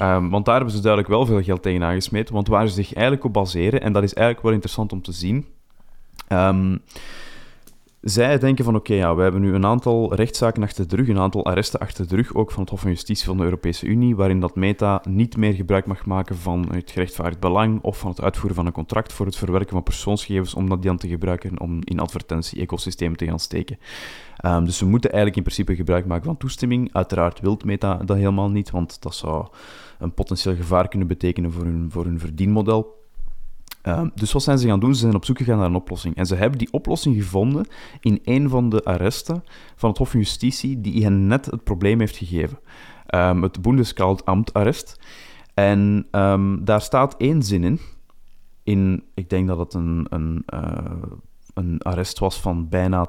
[0.02, 2.34] Um, want daar hebben ze duidelijk wel veel geld tegen aangesmeten.
[2.34, 5.12] Want waar ze zich eigenlijk op baseren, en dat is eigenlijk wel interessant om te
[5.12, 5.46] zien,
[6.32, 6.82] Um,
[8.00, 11.18] zij denken van oké, ja, we hebben nu een aantal rechtszaken achter de rug, een
[11.18, 14.16] aantal arresten achter de rug, ook van het Hof van Justitie van de Europese Unie,
[14.16, 18.20] waarin dat Meta niet meer gebruik mag maken van het gerechtvaardigd belang of van het
[18.20, 21.78] uitvoeren van een contract voor het verwerken van persoonsgegevens, om dat dan te gebruiken om
[21.84, 23.78] in advertentie-ecosystemen te gaan steken.
[24.46, 26.88] Um, dus ze moeten eigenlijk in principe gebruik maken van toestemming.
[26.92, 29.46] Uiteraard wil Meta dat helemaal niet, want dat zou
[29.98, 32.99] een potentieel gevaar kunnen betekenen voor hun, voor hun verdienmodel.
[33.82, 34.94] Uh, dus wat zijn ze gaan doen?
[34.94, 36.16] Ze zijn op zoek gegaan naar een oplossing.
[36.16, 37.66] En ze hebben die oplossing gevonden
[38.00, 39.44] in een van de arresten
[39.76, 42.58] van het Hof van Justitie die hen net het probleem heeft gegeven.
[43.14, 45.00] Um, het Bundeskaltamtarrest.
[45.54, 47.80] En um, daar staat één zin in.
[48.62, 49.04] in.
[49.14, 50.72] Ik denk dat het een, een, uh,
[51.54, 53.08] een arrest was van bijna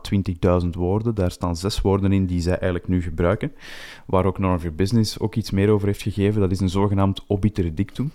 [0.63, 1.15] 20.000 woorden.
[1.15, 3.51] Daar staan zes woorden in die zij eigenlijk nu gebruiken.
[4.05, 6.41] Waar ook of Business ook iets meer over heeft gegeven.
[6.41, 8.11] Dat is een zogenaamd obiter dictum.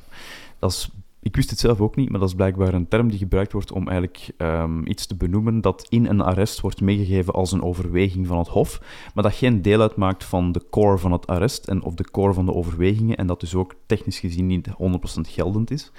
[0.58, 0.90] Dat is
[1.26, 3.72] ik wist het zelf ook niet, maar dat is blijkbaar een term die gebruikt wordt
[3.72, 8.26] om eigenlijk um, iets te benoemen dat in een arrest wordt meegegeven als een overweging
[8.26, 8.80] van het Hof,
[9.14, 12.32] maar dat geen deel uitmaakt van de core van het arrest en of de core
[12.32, 14.72] van de overwegingen en dat dus ook technisch gezien niet 100%
[15.20, 15.92] geldend is.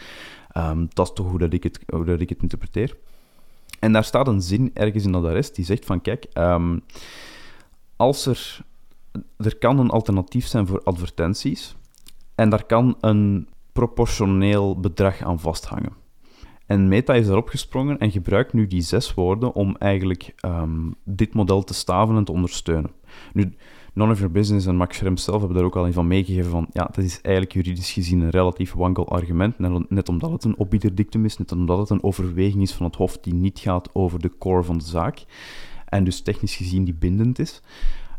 [0.57, 2.97] Um, dat is toch hoe, dat ik, het, hoe dat ik het interpreteer.
[3.79, 6.81] En daar staat een zin ergens in dat arrest die zegt van kijk, um,
[7.95, 8.59] als er,
[9.37, 11.75] er kan een alternatief zijn voor advertenties
[12.35, 15.93] en daar kan een proportioneel bedrag aan vasthangen.
[16.65, 21.33] En Meta is daarop gesprongen en gebruikt nu die zes woorden om eigenlijk um, dit
[21.33, 22.91] model te staven en te ondersteunen.
[23.33, 23.55] Nu,
[23.93, 26.51] None of Your Business en Max Schrems zelf hebben daar ook al in van meegegeven
[26.51, 29.59] van, ja, dat is eigenlijk juridisch gezien een relatief wankel argument,
[29.89, 33.17] net omdat het een obiederdictum is, net omdat het een overweging is van het Hof
[33.17, 35.25] die niet gaat over de core van de zaak,
[35.85, 37.61] en dus technisch gezien die bindend is.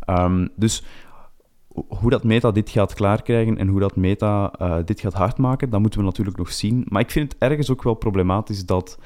[0.06, 0.84] Um, dus
[1.74, 5.80] hoe dat Meta dit gaat klaarkrijgen en hoe dat Meta uh, dit gaat hardmaken, dat
[5.80, 6.86] moeten we natuurlijk nog zien.
[6.88, 8.98] Maar ik vind het ergens ook wel problematisch dat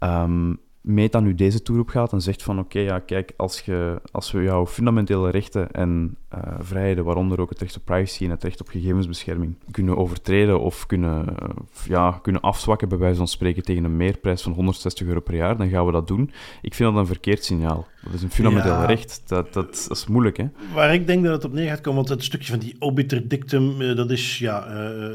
[0.00, 4.00] um, Meta nu deze toer op gaat en zegt van oké, ja, kijk, als, je,
[4.10, 8.30] als we jouw fundamentele rechten en uh, vrijheden, waaronder ook het recht op privacy en
[8.30, 11.48] het recht op gegevensbescherming, kunnen overtreden of kunnen, uh,
[11.86, 15.56] ja, kunnen afzwakken, bij wijze van spreken, tegen een meerprijs van 160 euro per jaar,
[15.56, 16.30] dan gaan we dat doen.
[16.62, 17.86] Ik vind dat een verkeerd signaal.
[18.04, 18.84] Dat is een fundamenteel ja.
[18.84, 19.22] recht.
[19.26, 20.46] Dat, dat, dat, is moeilijk, hè?
[20.74, 23.28] Waar ik denk dat het op neer gaat komen, want het stukje van die obiter
[23.28, 24.66] dictum, uh, dat is ja,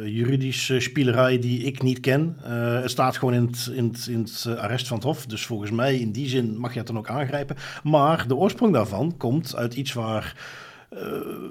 [0.03, 2.37] juridische spielerij die ik niet ken.
[2.41, 5.71] Het staat gewoon in het, in het, in het arrest van het Hof, dus volgens
[5.71, 7.55] mij in die zin mag je het dan ook aangrijpen.
[7.83, 10.35] Maar de oorsprong daarvan komt uit iets waar
[10.93, 10.99] uh,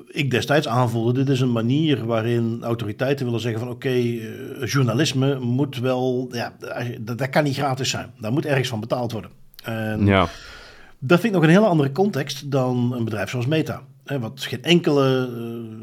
[0.06, 4.66] ik destijds aanvoelde, dit is een manier waarin autoriteiten willen zeggen van oké, okay, uh,
[4.66, 6.52] journalisme moet wel, ja,
[7.00, 8.10] dat, dat, kan niet gratis zijn.
[8.20, 9.30] Daar moet ergens van betaald worden.
[9.62, 10.28] En ja.
[10.98, 13.82] Dat vind ik nog een hele andere context dan een bedrijf zoals Meta.
[14.04, 15.36] Hè, wat geen enkele, uh,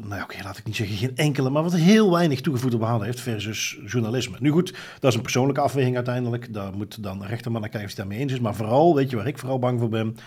[0.07, 3.05] nou oké, okay, laat ik niet zeggen geen enkele, maar wat heel weinig toegevoegde waarde
[3.05, 4.37] heeft versus journalisme.
[4.39, 6.53] Nu goed, dat is een persoonlijke afweging uiteindelijk.
[6.53, 8.39] Daar moet dan de rechterman naar kijken of hij daarmee eens is.
[8.39, 10.17] Maar vooral, weet je waar ik vooral bang voor ben?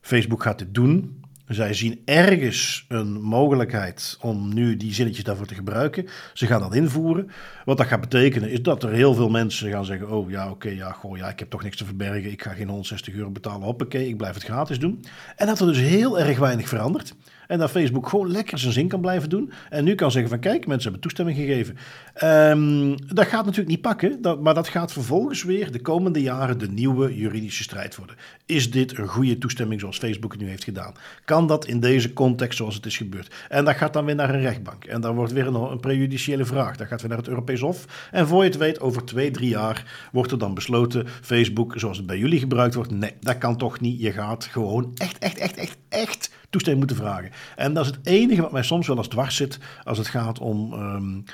[0.00, 5.54] Facebook gaat dit doen Zij zien ergens een mogelijkheid om nu die zinnetjes daarvoor te
[5.54, 6.06] gebruiken.
[6.32, 7.30] Ze gaan dat invoeren.
[7.64, 10.68] Wat dat gaat betekenen is dat er heel veel mensen gaan zeggen: Oh ja, oké,
[10.68, 12.30] ja, goh, ja, ik heb toch niks te verbergen.
[12.30, 13.62] Ik ga geen 160 euro betalen.
[13.62, 15.04] Hoppakee, ik blijf het gratis doen.
[15.36, 17.14] En dat er dus heel erg weinig verandert.
[17.46, 19.52] En dat Facebook gewoon lekker zijn zin kan blijven doen.
[19.70, 21.76] En nu kan zeggen van kijk, mensen hebben toestemming gegeven.
[22.22, 24.18] Um, dat gaat natuurlijk niet pakken.
[24.42, 28.16] Maar dat gaat vervolgens weer de komende jaren de nieuwe juridische strijd worden.
[28.46, 30.94] Is dit een goede toestemming zoals Facebook het nu heeft gedaan?
[31.24, 33.34] Kan dat in deze context zoals het is gebeurd?
[33.48, 34.84] En dat gaat dan weer naar een rechtbank.
[34.84, 36.76] En dan wordt weer een, een prejudiciële vraag.
[36.76, 38.08] Dat gaat weer naar het Europees Hof.
[38.10, 41.06] En voor je het weet, over twee, drie jaar wordt er dan besloten...
[41.22, 42.90] Facebook, zoals het bij jullie gebruikt wordt...
[42.90, 44.00] nee, dat kan toch niet.
[44.00, 47.30] Je gaat gewoon echt, echt, echt, echt, echt toestemming moeten vragen.
[47.56, 50.38] En dat is het enige wat mij soms wel eens dwars zit als het gaat
[50.38, 51.24] om um,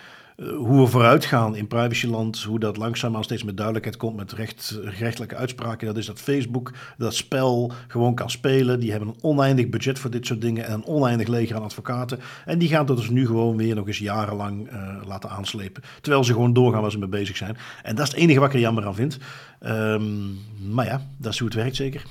[0.57, 4.79] hoe we vooruit gaan in privacyland, hoe dat langzaamaan steeds meer duidelijkheid komt met recht,
[4.85, 5.87] rechtelijke uitspraken.
[5.87, 8.81] Dat is dat Facebook dat spel gewoon kan spelen.
[8.81, 12.19] Die hebben een oneindig budget voor dit soort dingen en een oneindig leger aan advocaten.
[12.45, 15.83] En die gaan dat dus nu gewoon weer nog eens jarenlang uh, laten aanslepen.
[16.01, 17.57] Terwijl ze gewoon doorgaan waar ze mee bezig zijn.
[17.83, 19.19] En dat is het enige wat ik er jammer aan vind.
[19.67, 22.03] Um, maar ja, dat is hoe het werkt zeker.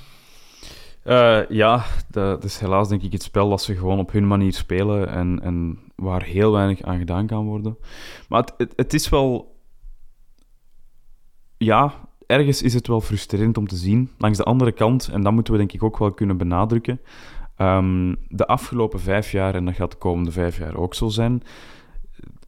[1.06, 4.54] Uh, ja, dat, is helaas denk ik het spel dat ze gewoon op hun manier
[4.54, 7.78] spelen en, en waar heel weinig aan gedaan kan worden.
[8.30, 9.58] Maar het, het, is wel...
[11.58, 11.94] Ja,
[12.26, 14.10] ergens is het wel frustrerend om te zien.
[14.18, 17.00] Langs de andere kant, en dat moeten we denk ik ook wel kunnen benadrukken,
[17.58, 21.44] um, de afgelopen vijf jaar, en dat gaat de komende vijf jaar ook zo zijn,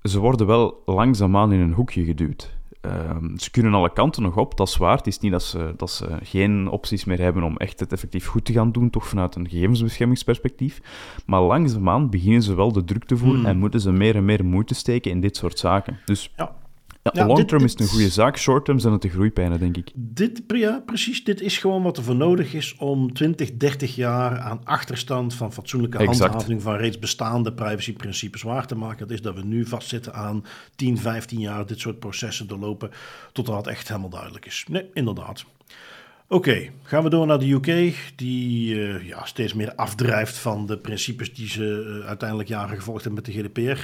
[0.04, 2.60] ze worden wel langzaamaan in een hoekje geduwd.
[2.82, 4.98] Ehm, ze kunnen alle kanten nog op, dat is waar.
[4.98, 8.28] Het is niet dat ze, dat ze geen opties meer hebben om echt het effectief
[8.28, 10.82] goed te gaan doen, toch vanuit een gegevensbeschermingsperspectief.
[11.26, 13.50] Maar langzaamaan beginnen ze wel de druk te voeren hmm.
[13.50, 16.00] en moeten ze meer en meer moeite steken in dit soort zaken.
[16.06, 16.56] Dus ja.
[17.04, 19.92] Ja, ja long-term is het een goede zaak, short-term zijn het de groeipijnen, denk ik.
[19.94, 21.24] Dit, ja, precies.
[21.24, 25.54] Dit is gewoon wat er voor nodig is om 20, 30 jaar aan achterstand van
[25.54, 29.08] fatsoenlijke handhaving van reeds bestaande privacyprincipes waar te maken.
[29.08, 32.92] Dat is dat we nu vastzitten aan 10, 15 jaar dit soort processen doorlopen
[33.32, 34.66] totdat het echt helemaal duidelijk is.
[34.70, 35.46] Nee, inderdaad.
[36.32, 40.78] Oké, gaan we door naar de UK, die uh, ja, steeds meer afdrijft van de
[40.78, 43.62] principes die ze uh, uiteindelijk jaren gevolgd hebben met de GDPR.
[43.70, 43.80] Um,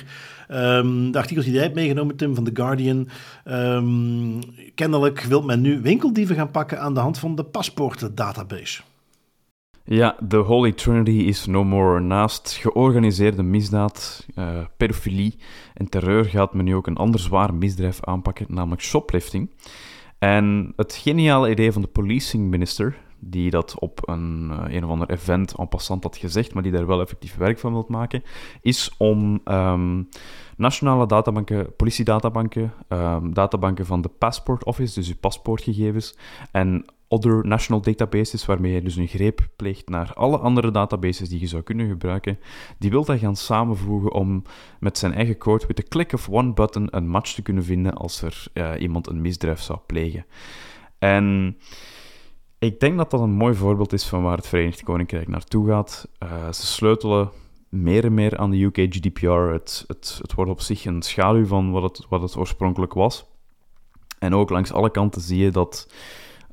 [0.47, 3.07] ehm, de artikels die jij hebt meegenomen, Tim, van The Guardian.
[3.45, 4.39] Um,
[4.75, 8.81] kennelijk wil men nu winkeldieven gaan pakken aan de hand van de paspoortendatabase.
[9.83, 11.99] Ja, de Holy Trinity is no more.
[11.99, 15.36] Naast georganiseerde misdaad, uh, pedofilie
[15.73, 19.49] en terreur gaat men nu ook een ander zwaar misdrijf aanpakken, namelijk shoplifting.
[20.19, 24.89] En het geniale idee van de policing minister, die dat op een, uh, een of
[24.89, 28.23] ander event en passant had gezegd, maar die daar wel effectief werk van wil maken,
[28.62, 30.10] is om um,
[30.57, 36.17] nationale databanken, politiedatabanken, um, databanken van de Passport Office, dus uw paspoortgegevens,
[36.51, 41.39] en other national databases, waarmee je dus een greep pleegt naar alle andere databases die
[41.39, 42.39] je zou kunnen gebruiken,
[42.79, 44.43] die wil dat gaan samenvoegen om
[44.79, 47.93] met zijn eigen code, met de click of one button, een match te kunnen vinden
[47.93, 50.25] als er uh, iemand een misdrijf zou plegen.
[50.99, 51.57] En
[52.59, 56.07] ik denk dat dat een mooi voorbeeld is van waar het Verenigd Koninkrijk naartoe gaat.
[56.23, 57.29] Uh, ze sleutelen
[57.69, 59.27] meer en meer aan de UK GDPR.
[59.27, 63.25] Het, het, het wordt op zich een schaduw van wat het, wat het oorspronkelijk was.
[64.19, 65.93] En ook langs alle kanten zie je dat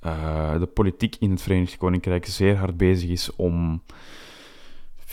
[0.06, 3.82] uh, de politiek in het Verenigd Koninkrijk zeer hard bezig is om,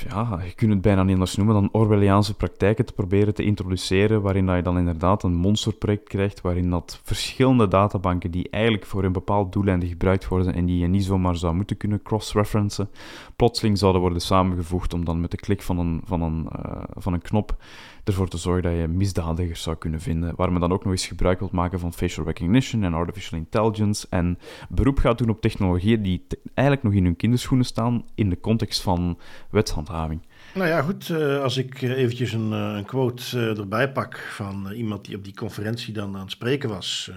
[0.09, 4.21] ja, je kunt het bijna niet anders noemen dan Orwelliaanse praktijken te proberen te introduceren,
[4.21, 9.03] waarin dat je dan inderdaad een monsterproject krijgt, waarin dat verschillende databanken die eigenlijk voor
[9.03, 12.89] een bepaald doeleinde gebruikt worden en die je niet zomaar zou moeten kunnen cross-referencen,
[13.35, 17.13] plotseling zouden worden samengevoegd om dan met de klik van een, van een, uh, van
[17.13, 17.55] een knop
[18.03, 20.33] ervoor te zorgen dat je misdadigers zou kunnen vinden.
[20.35, 24.07] Waar men dan ook nog eens gebruik wilt maken van facial recognition en artificial intelligence.
[24.09, 24.37] En
[24.69, 28.81] beroep gaat doen op technologieën die eigenlijk nog in hun kinderschoenen staan in de context
[28.81, 30.21] van wetshandhaving.
[30.53, 31.09] Nou ja, goed.
[31.09, 35.35] Uh, als ik eventjes een, uh, een quote erbij pak van iemand die op die
[35.35, 37.11] conferentie dan aan het spreken was.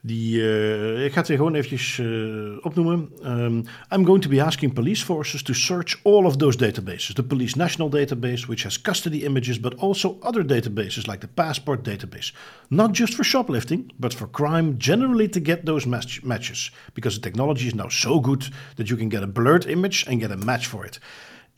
[0.00, 3.10] Die, uh, ik ga het gewoon eventjes uh, opnoemen.
[3.24, 7.14] Um, I'm going to be asking police forces to search all of those databases.
[7.14, 11.82] The Police National Database, which has custody images, but also other databases like the Passport
[11.84, 12.32] Database.
[12.68, 16.70] Not just for shoplifting, but for crime generally to get those match matches.
[16.94, 20.20] Because the technology is now so good that you can get a blurred image and
[20.20, 21.00] get a match for it.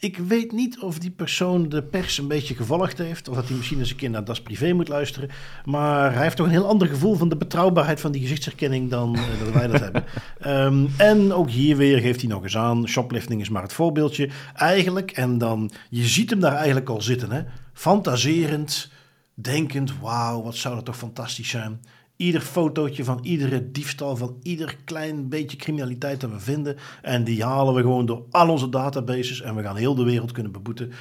[0.01, 3.29] Ik weet niet of die persoon de pers een beetje gevolgd heeft.
[3.29, 5.29] Of dat hij misschien eens een keer naar Das Privé moet luisteren.
[5.65, 9.17] Maar hij heeft toch een heel ander gevoel van de betrouwbaarheid van die gezichtsherkenning dan
[9.17, 10.05] uh, dat wij dat hebben.
[10.47, 12.89] Um, en ook hier weer geeft hij nog eens aan.
[12.89, 14.31] Shoplifting is maar het voorbeeldje.
[14.55, 17.31] Eigenlijk, en dan, je ziet hem daar eigenlijk al zitten.
[17.31, 17.43] Hè?
[17.73, 18.91] Fantaserend,
[19.35, 21.81] denkend, wauw, wat zou dat toch fantastisch zijn
[22.21, 26.77] ieder fotootje van iedere diefstal, van ieder klein beetje criminaliteit dat we vinden.
[27.03, 30.33] En die halen we gewoon door al onze databases en we gaan heel de wereld
[30.33, 30.93] kunnen beboeten.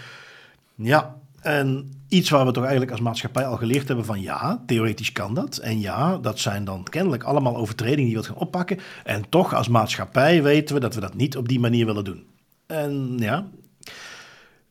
[0.75, 5.11] Ja, en iets waar we toch eigenlijk als maatschappij al geleerd hebben van ja, theoretisch
[5.11, 5.57] kan dat.
[5.57, 8.79] En ja, dat zijn dan kennelijk allemaal overtredingen die we gaan oppakken.
[9.03, 12.23] En toch als maatschappij weten we dat we dat niet op die manier willen doen.
[12.67, 13.47] En ja,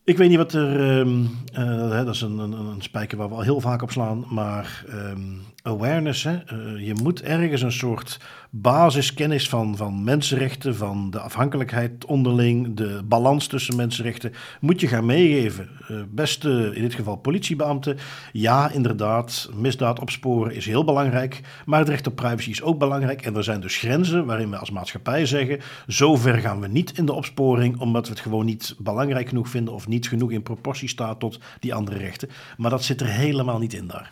[0.08, 0.98] ik weet niet wat er.
[0.98, 4.24] Um, uh, dat is een, een, een, spijker waar we al heel vaak op slaan.
[4.28, 6.22] Maar um, awareness.
[6.22, 6.32] Hè?
[6.32, 13.00] Uh, je moet ergens een soort basiskennis van, van mensenrechten, van de afhankelijkheid onderling, de
[13.04, 15.68] balans tussen mensenrechten, moet je gaan meegeven.
[15.90, 17.96] Uh, beste, in dit geval politiebeambten,
[18.32, 23.22] ja, inderdaad, misdaad opsporen is heel belangrijk, maar het recht op privacy is ook belangrijk.
[23.22, 26.98] En er zijn dus grenzen waarin we als maatschappij zeggen, zo ver gaan we niet
[26.98, 30.42] in de opsporing, omdat we het gewoon niet belangrijk genoeg vinden of niet genoeg in
[30.42, 32.28] proportie staat tot die andere rechten.
[32.56, 34.10] Maar dat zit er helemaal niet in daar.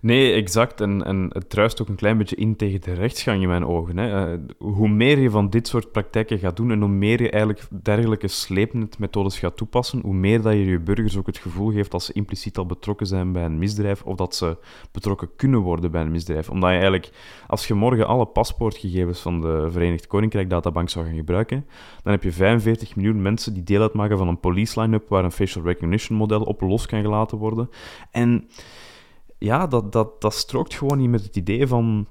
[0.00, 0.80] Nee, exact.
[0.80, 3.96] En, en het druist ook een klein beetje in tegen de rechtsgang in mijn ogen.
[3.96, 4.32] Hè.
[4.32, 7.68] Uh, hoe meer je van dit soort praktijken gaat doen en hoe meer je eigenlijk
[7.82, 12.02] dergelijke sleepnetmethodes gaat toepassen, hoe meer dat je je burgers ook het gevoel geeft dat
[12.02, 14.56] ze impliciet al betrokken zijn bij een misdrijf of dat ze
[14.92, 16.50] betrokken kunnen worden bij een misdrijf.
[16.50, 17.10] Omdat je eigenlijk,
[17.46, 21.66] als je morgen alle paspoortgegevens van de Verenigd Koninkrijk databank zou gaan gebruiken,
[22.02, 25.32] dan heb je 45 miljoen mensen die deel uitmaken van een police line-up waar een
[25.32, 27.70] facial recognition model op los kan gelaten worden.
[28.10, 28.48] En
[29.38, 32.06] ja, dat, dat, dat strookt gewoon niet met het idee van...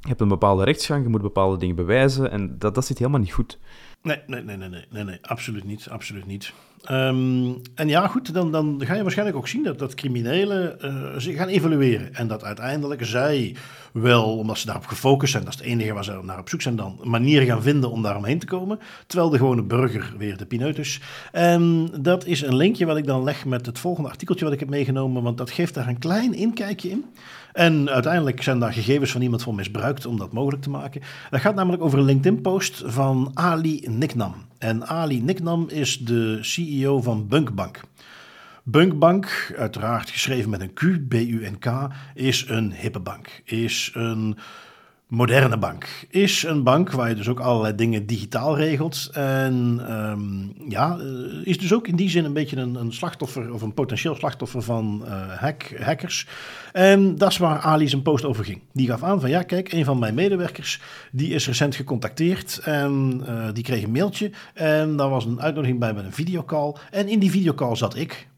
[0.00, 2.30] Je hebt een bepaalde rechtsgang, je moet bepaalde dingen bewijzen.
[2.30, 3.58] En dat, dat zit helemaal niet goed.
[4.02, 5.88] Nee, nee, nee, nee, nee, nee, nee absoluut niet.
[5.88, 6.52] Absoluut niet.
[6.90, 11.16] Um, en ja, goed, dan, dan ga je waarschijnlijk ook zien dat, dat criminelen uh,
[11.16, 12.14] zich gaan evalueren.
[12.14, 13.56] En dat uiteindelijk zij
[13.92, 16.62] wel, omdat ze daarop gefocust zijn, dat is het enige waar ze naar op zoek
[16.62, 18.78] zijn, dan manieren gaan vinden om daar omheen te komen.
[19.06, 21.00] Terwijl de gewone burger weer de pineut is.
[21.32, 24.60] En dat is een linkje wat ik dan leg met het volgende artikeltje wat ik
[24.60, 27.04] heb meegenomen, want dat geeft daar een klein inkijkje in.
[27.52, 31.00] En uiteindelijk zijn daar gegevens van iemand voor misbruikt om dat mogelijk te maken.
[31.30, 34.34] Dat gaat namelijk over een LinkedIn-post van Ali Niknam.
[34.58, 37.80] En Ali Niknam is de CEO van Bunkbank.
[38.64, 43.42] Bunkbank, uiteraard geschreven met een Q, B-U-N-K, is een hippe bank.
[43.44, 44.38] Is een
[45.08, 46.06] moderne bank.
[46.10, 49.08] Is een bank waar je dus ook allerlei dingen digitaal regelt.
[49.12, 51.06] En um, ja, eh,
[51.46, 54.62] is dus ook in die zin een beetje een, een slachtoffer of een potentieel slachtoffer
[54.62, 56.26] van uh, hack, hackers.
[56.78, 58.60] En dat is waar Ali zijn post over ging.
[58.72, 60.80] Die gaf aan van ja, kijk, een van mijn medewerkers
[61.12, 64.30] die is recent gecontacteerd en uh, die kreeg een mailtje.
[64.54, 66.74] En daar was een uitnodiging bij met een videocall.
[66.90, 68.28] En in die videocall zat ik,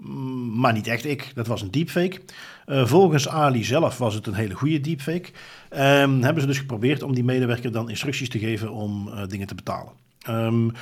[0.54, 1.32] maar niet echt ik.
[1.34, 2.20] Dat was een deepfake.
[2.66, 5.28] Uh, volgens Ali zelf was het een hele goede deepfake.
[5.72, 9.46] Um, hebben ze dus geprobeerd om die medewerker dan instructies te geven om uh, dingen
[9.46, 9.92] te betalen.
[10.28, 10.72] Um,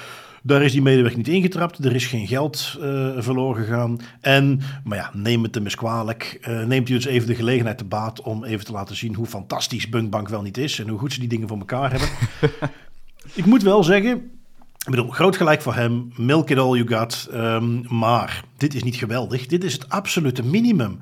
[0.42, 1.84] daar is die medewerker niet ingetrapt.
[1.84, 4.00] Er is geen geld uh, verloren gegaan.
[4.20, 6.46] En, maar ja, neem het hem eens kwalijk.
[6.48, 9.26] Uh, neemt u dus even de gelegenheid te baat om even te laten zien hoe
[9.26, 10.78] fantastisch Bunkbank wel niet is.
[10.78, 12.08] En hoe goed ze die dingen voor elkaar hebben.
[13.34, 14.30] Ik moet wel zeggen,
[14.88, 16.12] ik bedoel, groot gelijk voor hem.
[16.16, 17.28] Milk it all you got.
[17.34, 19.46] Um, maar dit is niet geweldig.
[19.46, 20.98] Dit is het absolute minimum.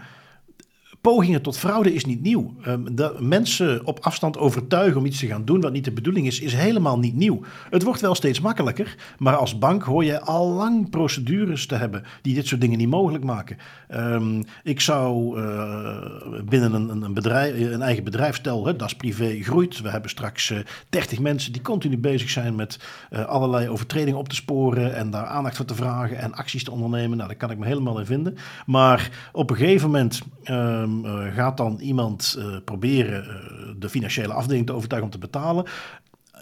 [1.06, 2.54] Pogingen tot fraude is niet nieuw.
[2.92, 6.40] De mensen op afstand overtuigen om iets te gaan doen wat niet de bedoeling is,
[6.40, 7.40] is helemaal niet nieuw.
[7.70, 12.02] Het wordt wel steeds makkelijker, maar als bank hoor je al lang procedures te hebben
[12.22, 13.56] die dit soort dingen niet mogelijk maken.
[13.94, 15.96] Um, ik zou uh,
[16.44, 19.80] binnen een, bedrijf, een eigen bedrijf, stel is privé, groeit.
[19.80, 22.78] We hebben straks uh, 30 mensen die continu bezig zijn met
[23.10, 26.70] uh, allerlei overtredingen op te sporen en daar aandacht voor te vragen en acties te
[26.70, 27.16] ondernemen.
[27.16, 28.36] Nou, daar kan ik me helemaal in vinden.
[28.66, 30.22] Maar op een gegeven moment.
[30.44, 35.64] Uh, gaat dan iemand uh, proberen uh, de financiële afdeling te overtuigen om te betalen.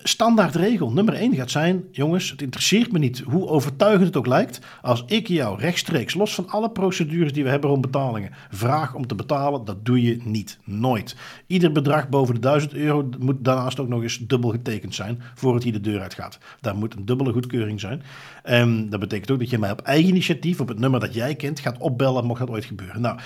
[0.07, 4.61] Standaardregel nummer 1 gaat zijn: jongens, het interesseert me niet hoe overtuigend het ook lijkt.
[4.83, 9.07] Als ik jou rechtstreeks, los van alle procedures die we hebben om betalingen, vraag om
[9.07, 10.59] te betalen, dat doe je niet.
[10.65, 11.17] Nooit.
[11.47, 15.63] Ieder bedrag boven de 1000 euro moet daarnaast ook nog eens dubbel getekend zijn voordat
[15.63, 16.39] hij de deur uitgaat.
[16.61, 18.03] Daar moet een dubbele goedkeuring zijn.
[18.43, 21.35] En dat betekent ook dat je mij op eigen initiatief, op het nummer dat jij
[21.35, 23.01] kent, gaat opbellen, mocht dat ooit gebeuren.
[23.01, 23.19] Nou,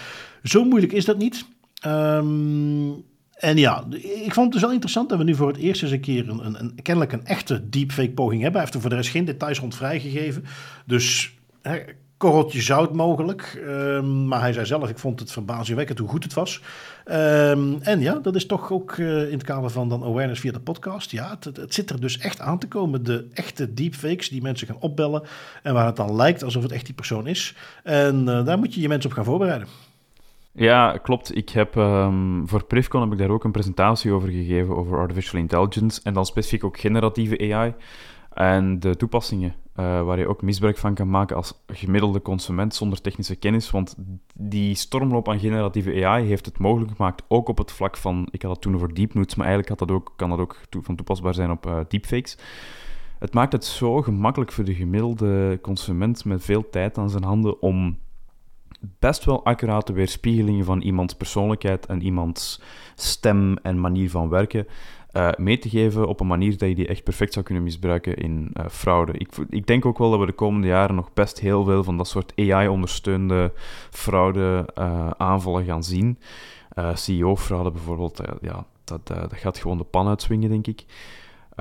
[0.43, 1.47] zo moeilijk is dat niet.
[1.87, 3.05] Um,
[3.39, 5.93] en ja, ik vond het dus wel interessant dat we nu voor het eerst eens
[5.93, 8.53] een keer een, kennelijk een echte deepfake poging hebben.
[8.53, 10.45] Hij heeft er voor de rest geen details rond vrijgegeven.
[10.85, 11.79] Dus hè,
[12.19, 13.63] korreltje zout mogelijk.
[13.67, 16.63] Um, maar hij zei zelf, ik vond het verbazingwekkend hoe goed het was.
[17.07, 20.53] Um, en ja, dat is toch ook uh, in het kader van dan awareness via
[20.53, 21.11] de podcast.
[21.11, 23.03] Ja, het, het, zit er dus echt aan te komen.
[23.03, 25.23] De echte deepfakes die mensen gaan opbellen.
[25.63, 27.55] En waar het dan lijkt alsof het echt die persoon is.
[27.83, 29.69] En uh, daar moet je je mensen op gaan voorbereiden.
[30.53, 31.37] Ja, klopt.
[31.37, 35.41] Ik heb, um, voor Privcon heb ik daar ook een presentatie over gegeven, over artificial
[35.41, 37.75] intelligence, en dan specifiek ook generatieve AI
[38.33, 43.01] en de toepassingen uh, waar je ook misbruik van kan maken als gemiddelde consument zonder
[43.01, 43.71] technische kennis.
[43.71, 43.97] Want
[44.35, 48.43] die stormloop aan generatieve AI heeft het mogelijk gemaakt, ook op het vlak van, ik
[48.43, 51.35] had het toen over deepnotes, maar eigenlijk had dat ook, kan dat ook van toepasbaar
[51.35, 52.39] zijn op uh, deepfakes.
[53.19, 57.63] Het maakt het zo gemakkelijk voor de gemiddelde consument met veel tijd aan zijn handen
[57.63, 57.99] om
[58.99, 62.61] best wel accurate weerspiegelingen van iemands persoonlijkheid en iemands
[62.95, 64.67] stem en manier van werken
[65.13, 68.17] uh, mee te geven op een manier dat je die echt perfect zou kunnen misbruiken
[68.17, 69.13] in uh, fraude.
[69.13, 71.97] Ik, ik, denk ook wel dat we de komende jaren nog best heel veel van
[71.97, 73.53] dat soort AI-ondersteunde
[73.91, 76.19] fraude-aanvallen uh, gaan zien.
[76.95, 80.85] CEO-fraude bijvoorbeeld, ja, dat, dat gaat gewoon de pan uitswingen, denk ik.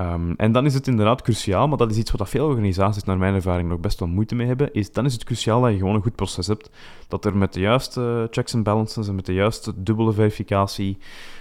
[0.00, 3.18] Um, en dan is het inderdaad cruciaal, maar dat is iets wat veel organisaties naar
[3.18, 5.78] mijn ervaring nog best wel moeite mee hebben, is dan is het cruciaal dat je
[5.78, 6.70] gewoon een goed proces hebt,
[7.08, 10.98] dat er met de juiste checks en balances en met de juiste dubbele verificatie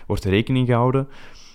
[0.07, 1.07] wordt rekening gehouden.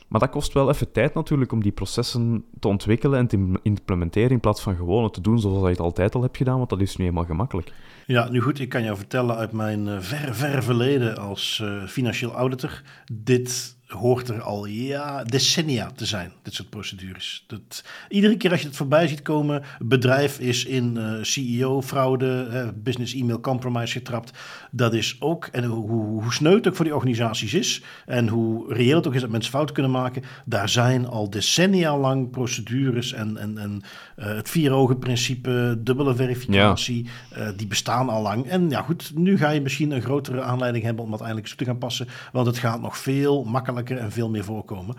[0.09, 4.31] Maar dat kost wel even tijd natuurlijk om die processen te ontwikkelen en te implementeren
[4.31, 6.71] in plaats van gewoon het te doen zoals je het altijd al hebt gedaan, want
[6.71, 7.73] dat is nu eenmaal gemakkelijk.
[8.07, 11.87] Ja, nu goed, ik kan jou vertellen uit mijn uh, ver, ver verleden als uh,
[11.87, 12.83] financieel auditor,
[13.13, 17.45] dit hoort er al ja, decennia te zijn, dit soort procedures.
[17.47, 22.73] Dat, iedere keer als je het voorbij ziet komen, bedrijf is in uh, eh, CEO-fraude,
[22.77, 24.31] business email compromise getrapt.
[24.71, 25.91] Dat is ook, en hoe,
[26.23, 29.31] hoe sneu het ook voor die organisaties is, en hoe reëel het ook is dat
[29.31, 33.83] mensen fouten kunnen maken, daar zijn al decennia lang procedures en, en, en
[34.17, 37.39] uh, het vier-ogen-principe, dubbele verificatie, ja.
[37.39, 38.47] uh, die bestaan al lang.
[38.47, 41.57] En ja goed, nu ga je misschien een grotere aanleiding hebben om dat eindelijk eens
[41.57, 44.97] te gaan passen, want het gaat nog veel makkelijker en veel meer voorkomen.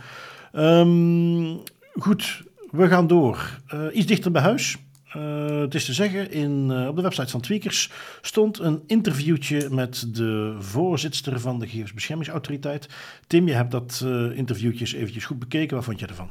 [0.53, 1.61] Um,
[1.93, 3.59] goed, we gaan door.
[3.73, 4.77] Uh, iets dichter bij huis.
[5.17, 9.69] Uh, het is te zeggen, in, uh, op de website van Tweakers stond een interviewtje
[9.69, 12.89] met de voorzitter van de Gegevensbeschermingsautoriteit.
[13.27, 15.75] Tim, je hebt dat interviewtje eventjes goed bekeken.
[15.75, 16.29] Wat vond je ervan?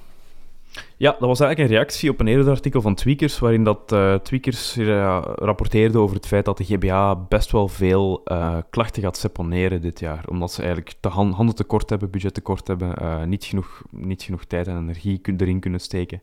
[0.97, 4.15] Ja, dat was eigenlijk een reactie op een eerder artikel van Tweakers, waarin dat uh,
[4.15, 9.17] Tweakers uh, rapporteerde over het feit dat de GBA best wel veel uh, klachten gaat
[9.17, 13.45] seponeren dit jaar, omdat ze eigenlijk te hand, handen tekort hebben, budget tekort hebben, niet,
[13.45, 16.23] genoeg, niet genoeg tijd en energie erin kunnen steken.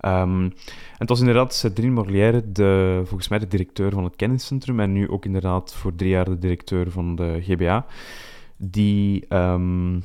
[0.00, 0.52] Um, en
[0.98, 5.08] het was inderdaad Cedrine Morlière, de, volgens mij de directeur van het kenniscentrum en nu
[5.10, 7.86] ook inderdaad voor drie jaar de directeur van de GBA,
[8.56, 9.24] die...
[9.28, 10.02] Um,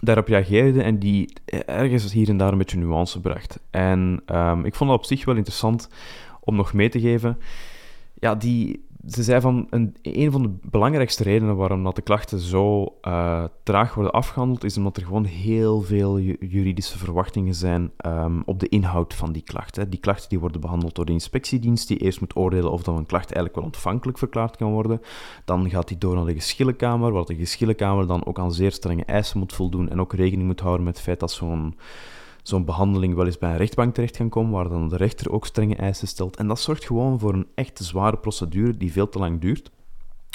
[0.00, 1.32] daarop reageerde en die
[1.66, 3.60] ergens hier en daar een beetje nuance bracht.
[3.70, 5.88] En um, ik vond dat op zich wel interessant
[6.40, 7.38] om nog mee te geven.
[8.14, 12.38] Ja, die, ze zei van een, een van de belangrijkste redenen waarom dat de klachten
[12.38, 18.42] zo uh, traag worden afgehandeld, is omdat er gewoon heel veel juridische verwachtingen zijn um,
[18.46, 19.90] op de inhoud van die klachten.
[19.90, 23.06] Die klachten die worden behandeld door de inspectiedienst, die eerst moet oordelen of dan een
[23.06, 25.00] klacht eigenlijk wel ontvankelijk verklaard kan worden.
[25.44, 29.04] Dan gaat die door naar de geschillenkamer, waar de geschillenkamer dan ook aan zeer strenge
[29.04, 31.74] eisen moet voldoen en ook rekening moet houden met het feit dat zo'n
[32.48, 35.46] zo'n behandeling wel eens bij een rechtbank terecht kan komen, waar dan de rechter ook
[35.46, 36.36] strenge eisen stelt.
[36.36, 39.70] En dat zorgt gewoon voor een echt zware procedure die veel te lang duurt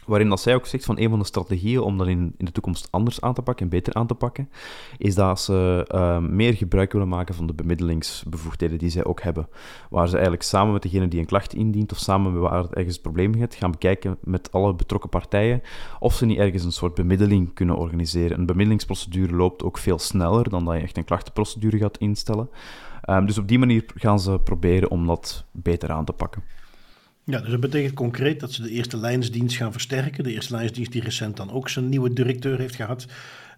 [0.05, 2.51] waarin dat zij ook zegt van een van de strategieën om dat in, in de
[2.51, 4.49] toekomst anders aan te pakken en beter aan te pakken,
[4.97, 9.47] is dat ze uh, meer gebruik willen maken van de bemiddelingsbevoegdheden die zij ook hebben.
[9.89, 12.73] Waar ze eigenlijk samen met degene die een klacht indient of samen met waar het
[12.73, 15.61] ergens een probleem gaat, gaan bekijken met alle betrokken partijen
[15.99, 18.39] of ze niet ergens een soort bemiddeling kunnen organiseren.
[18.39, 22.49] Een bemiddelingsprocedure loopt ook veel sneller dan dat je echt een klachtenprocedure gaat instellen.
[23.09, 26.43] Um, dus op die manier gaan ze proberen om dat beter aan te pakken.
[27.23, 30.23] Ja, dus dat betekent concreet dat ze de eerste lijnsdienst gaan versterken.
[30.23, 33.05] De eerste lijnsdienst die recent dan ook zijn nieuwe directeur heeft gehad.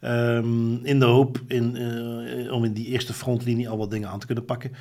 [0.01, 4.19] Um, in de hoop in, uh, om in die eerste frontlinie al wat dingen aan
[4.19, 4.71] te kunnen pakken.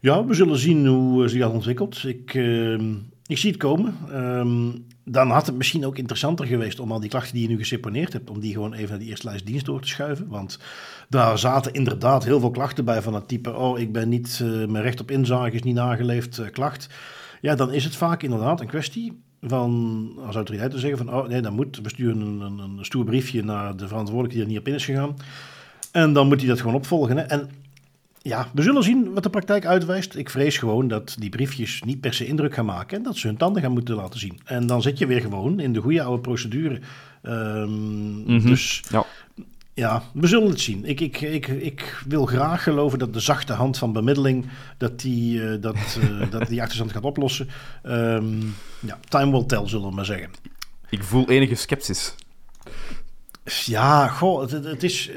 [0.00, 2.04] Ja, we zullen zien hoe zich dat ontwikkelt.
[2.04, 2.80] Ik, uh,
[3.26, 3.94] ik zie het komen.
[4.12, 7.58] Um, dan had het misschien ook interessanter geweest om al die klachten die je nu
[7.58, 10.28] geseponeerd hebt, om die gewoon even naar die eerste lijstdienst door te schuiven.
[10.28, 10.58] Want
[11.08, 14.66] daar zaten inderdaad heel veel klachten bij van het type, oh, ik ben niet, uh,
[14.66, 16.88] mijn recht op inzage is niet nageleefd, klacht.
[17.40, 21.28] Ja, dan is het vaak inderdaad een kwestie van als autoriteit te zeggen van oh
[21.28, 24.50] nee, dan moet, we sturen een, een, een stoer briefje naar de verantwoordelijke die er
[24.50, 25.16] niet op in is gegaan.
[25.92, 27.16] En dan moet hij dat gewoon opvolgen.
[27.16, 27.22] Hè?
[27.22, 27.50] En
[28.22, 30.14] ja, we zullen zien wat de praktijk uitwijst.
[30.14, 33.26] Ik vrees gewoon dat die briefjes niet per se indruk gaan maken en dat ze
[33.26, 34.40] hun tanden gaan moeten laten zien.
[34.44, 36.80] En dan zit je weer gewoon in de goede oude procedure.
[37.22, 38.46] Um, mm -hmm.
[38.46, 39.04] Dus ja.
[39.74, 40.84] Ja, we zullen het zien.
[40.84, 44.46] Ik, ik, ik, ik wil graag geloven dat de zachte hand van bemiddeling
[44.78, 47.48] dat die, uh, dat, uh, dat die achterstand gaat oplossen.
[47.86, 50.30] Um, ja, time will tell, zullen we maar zeggen.
[50.90, 52.14] Ik voel enige sceptisch.
[53.44, 55.08] Ja, goh, het, het is...
[55.08, 55.16] Eh,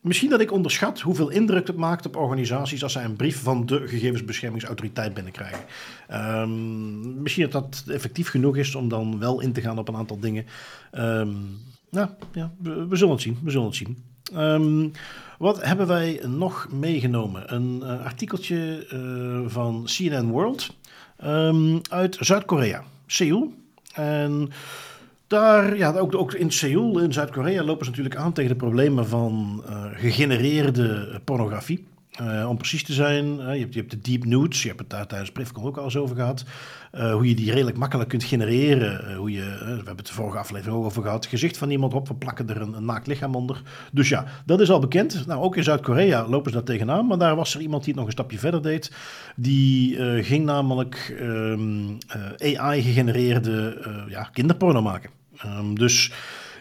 [0.00, 3.66] misschien dat ik onderschat hoeveel indruk het maakt op organisaties als zij een brief van
[3.66, 5.64] de gegevensbeschermingsautoriteit binnenkrijgen.
[6.12, 9.96] Um, misschien dat dat effectief genoeg is om dan wel in te gaan op een
[9.96, 10.46] aantal dingen.
[10.92, 11.60] Um,
[11.94, 13.38] ja, ja we, zullen het zien.
[13.42, 13.98] We zien.
[14.36, 14.92] Um,
[15.38, 17.54] Wat hebben wij nog meegenomen?
[17.54, 20.76] Een uh, artikeltje uh, van CNN World
[21.24, 23.52] um, uit Zuid-Korea, Seoul.
[23.94, 24.50] En
[25.26, 29.06] daar, ja, ook, ook in Seoul, in Zuid-Korea, lopen ze natuurlijk aan tegen de problemen
[29.08, 31.86] van uh, gegenereerde pornografie.
[32.20, 34.80] Uh, om precies te zijn, uh, je, hebt, je, hebt, de deep nudes, je hebt
[34.80, 36.44] het daar tijdens Privcon ook al eens over gehad.
[36.94, 39.14] Uh, hoe je die redelijk makkelijk kunt genereren.
[39.14, 41.26] hoe je, we hebben het de vorige aflevering ook over gehad.
[41.26, 43.62] Gezicht van iemand op, we plakken er een, een naakt lichaam onder.
[43.92, 45.26] Dus ja, dat is al bekend.
[45.26, 47.06] Nou, ook in Zuid-Korea lopen ze daar tegenaan.
[47.06, 48.92] Maar daar was er iemand die het nog een stapje verder deed.
[49.36, 51.98] Die ging namelijk um,
[52.38, 55.10] AI-gegenereerde ja, kinderporno maken.
[55.46, 56.12] Um, dus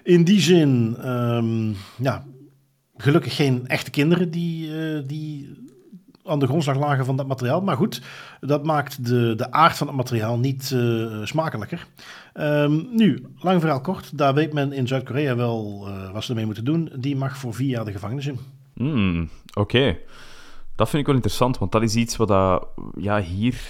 [0.04, 2.24] in die zin, um, ja,
[3.04, 5.52] gelukkig geen echte kinderen die, uh, die
[6.26, 7.62] aan de grondslag lagen van dat materiaal.
[7.62, 8.02] Maar goed,
[8.40, 11.88] dat maakt de, de aard van het materiaal niet uh, smakelijker.
[12.34, 16.46] Um, nu, lang verhaal kort, daar weet men in Zuid-Korea wel uh, wat ze ermee
[16.46, 16.92] moeten doen.
[16.96, 18.40] Die mag voor vier jaar de gevangenis in.
[18.74, 19.98] Mm, Oké.
[20.76, 23.62] Dat vind ik wel interessant, want dat is iets wat dat, ja, hier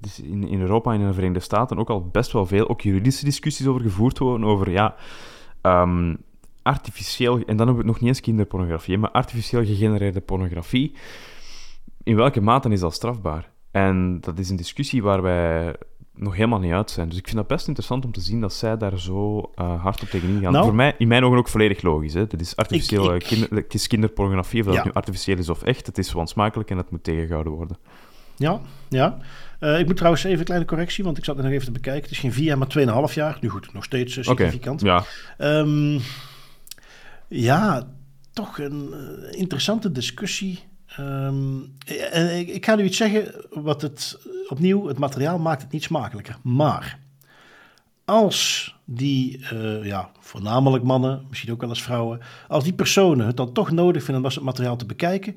[0.00, 2.80] dus in, in Europa en in de Verenigde Staten ook al best wel veel ook
[2.80, 4.48] juridische discussies over gevoerd worden.
[4.48, 4.94] Over ja,
[5.62, 6.18] um,
[6.62, 10.94] artificieel, en dan hebben we het nog niet eens kinderpornografie, maar artificieel gegenereerde pornografie.
[12.02, 13.50] In welke mate is dat strafbaar?
[13.70, 15.74] En dat is een discussie waar wij
[16.14, 17.08] nog helemaal niet uit zijn.
[17.08, 20.02] Dus ik vind dat best interessant om te zien dat zij daar zo uh, hard
[20.02, 20.52] op tegenin gaan.
[20.52, 22.14] Nou, Voor mij, in mijn ogen ook volledig logisch.
[22.14, 22.26] Hè?
[22.26, 24.84] Dat is artificieel, ik, ik, kinder, het is kinderpornografie, of dat ja.
[24.84, 25.86] nu artificieel is of echt.
[25.86, 27.76] Het is wansmakelijk en dat moet tegengehouden worden.
[28.36, 29.18] Ja, ja.
[29.60, 31.72] Uh, ik moet trouwens even een kleine correctie, want ik zat er nog even te
[31.72, 32.02] bekijken.
[32.02, 33.38] Het is geen vier jaar, maar 2,5 jaar.
[33.40, 34.82] Nu goed, nog steeds uh, significant.
[34.82, 35.04] Okay,
[35.38, 35.58] ja.
[35.58, 36.00] Um,
[37.28, 37.88] ja,
[38.32, 40.58] toch een uh, interessante discussie.
[41.00, 41.74] Um,
[42.12, 44.18] en ik, ga nu iets zeggen wat het
[44.48, 46.38] opnieuw, het materiaal maakt het niet smakelijker.
[46.42, 46.98] Maar
[48.04, 53.36] als die, uh, ja, voornamelijk mannen, misschien ook wel eens vrouwen, als die personen het
[53.36, 55.36] dan toch nodig vinden om dat materiaal te bekijken,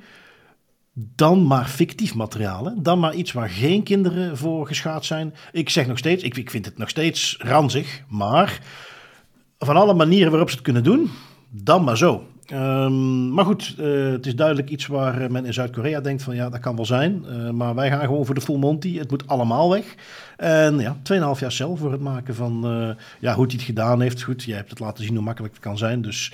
[0.94, 2.66] dan maar fictief materiaal.
[2.66, 2.72] Hè?
[2.82, 5.34] Dan maar iets waar geen kinderen voor geschaad zijn.
[5.52, 8.60] Ik zeg nog steeds, ik, ik vind het nog steeds ranzig, maar
[9.60, 11.10] van alle manieren waarop ze het kunnen doen,
[11.52, 12.24] dan maar zo.
[12.54, 16.50] Um, maar goed, uh, het is duidelijk iets waar men in Zuid-Korea denkt van ja,
[16.50, 17.26] dat kan wel zijn.
[17.28, 18.98] Uh, maar wij gaan gewoon voor de full Monty.
[18.98, 19.96] Het moet allemaal weg.
[20.42, 22.90] En ja, 2,5 jaar cel voor het maken van uh,
[23.20, 24.22] ja, hoe hij het gedaan heeft.
[24.22, 26.02] Goed, jij hebt het laten zien hoe makkelijk het kan zijn.
[26.02, 26.34] Dus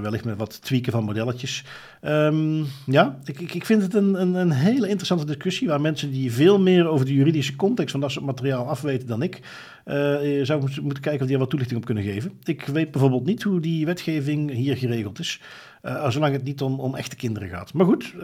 [0.00, 1.64] wellicht met wat tweaken van modelletjes.
[2.02, 6.32] Um, ja, ik, ik, vind het een, een, een, hele interessante discussie waar mensen die
[6.32, 9.40] veel meer over de juridische context van dat soort materiaal afweten dan ik,
[9.86, 12.32] uh, zou moeten kijken of die er wat toelichting op kunnen geven.
[12.44, 15.40] Ik weet bijvoorbeeld niet hoe die wetgeving hier geregeld is.
[15.86, 17.72] Uh, zolang het niet om, om echte kinderen gaat.
[17.72, 18.22] Maar goed, uh,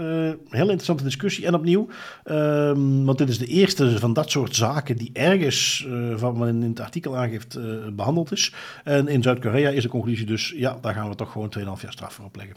[0.48, 1.46] heel interessante discussie.
[1.46, 1.88] En opnieuw,
[2.24, 2.72] uh,
[3.04, 5.86] want dit is de eerste van dat soort zaken die ergens
[6.16, 7.58] van wat in het artikel aangeeft
[7.96, 8.54] behandeld is.
[8.84, 11.92] En in Zuid-Korea is de conclusie dus, ja, daar gaan we toch gewoon 2,5 jaar
[11.92, 12.56] straf voor opleggen.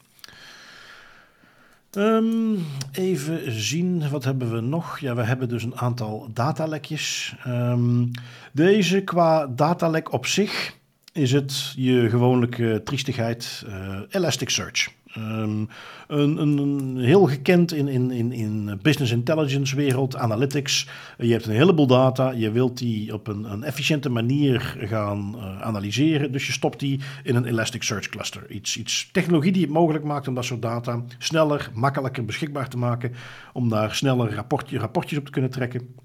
[1.98, 5.00] Um, even zien, wat hebben we nog?
[5.00, 7.36] Ja, we hebben dus een aantal datalekjes.
[7.48, 8.12] Um,
[8.52, 10.76] deze qua datalek op zich
[11.16, 14.88] is het je gewone triestigheid uh, Elasticsearch.
[15.18, 15.70] Um,
[16.08, 20.88] een, een, heel gekend in, in, in, in business intelligence wereld, analytics.
[21.18, 25.62] Je hebt een heleboel data, je wilt die op een, een efficiënte manier gaan uh,
[25.62, 26.32] analyseren.
[26.32, 28.52] Dus je stopt die in een Elasticsearch cluster.
[28.52, 32.78] Iets, iets technologie die het mogelijk maakt om dat soort data sneller, makkelijker beschikbaar te
[32.78, 33.12] maken.
[33.54, 35.96] Om daar sneller rapportje, rapportjes op te kunnen trekken.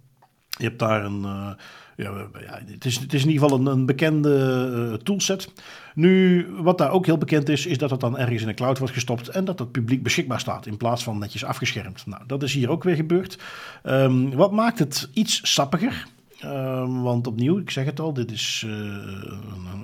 [0.48, 1.50] Je hebt daar een, uh,
[2.03, 5.53] ja, het, is, het is in ieder geval een, een bekende uh, toolset.
[5.94, 8.78] Nu, wat daar ook heel bekend is, is dat het dan ergens in de cloud
[8.78, 12.07] wordt gestopt en dat het publiek beschikbaar staat in plaats van netjes afgeschermd.
[12.07, 13.38] Nou, dat is hier ook weer gebeurd.
[13.84, 16.07] Um, wat maakt het iets sappiger?
[16.45, 18.72] Um, want opnieuw, ik zeg het al, dit is uh,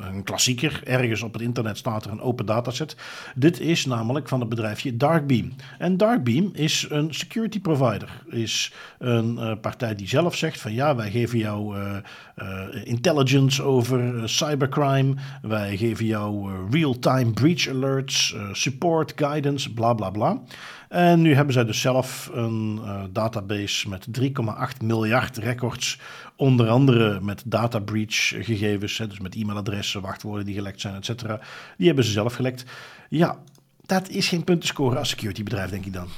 [0.08, 0.80] een, klassieker.
[0.84, 2.96] Ergens op het internet staat er een open dataset.
[3.34, 5.52] Dit is namelijk van het bedrijfje Darkbeam.
[5.78, 8.22] En Darkbeam is een security provider.
[8.28, 14.28] Is een uh, partij die zelf zegt van ja, wij geven jou uh, intelligence over
[14.28, 15.14] cybercrime.
[15.42, 20.40] Wij geven jou real-time breach alerts, support, guidance, bla bla bla.
[20.88, 26.00] En nu hebben zij dus zelf een uh, database met 3,8 miljard records.
[26.36, 31.04] Onder andere met data breach gegevens, hè, dus met e-mailadressen, wachtwoorden die gelekt zijn, et
[31.04, 31.40] cetera.
[31.76, 32.64] Die hebben ze zelf gelekt.
[33.08, 33.38] Ja,
[33.86, 36.08] dat is geen punt te scoren als securitybedrijf, denk ik dan.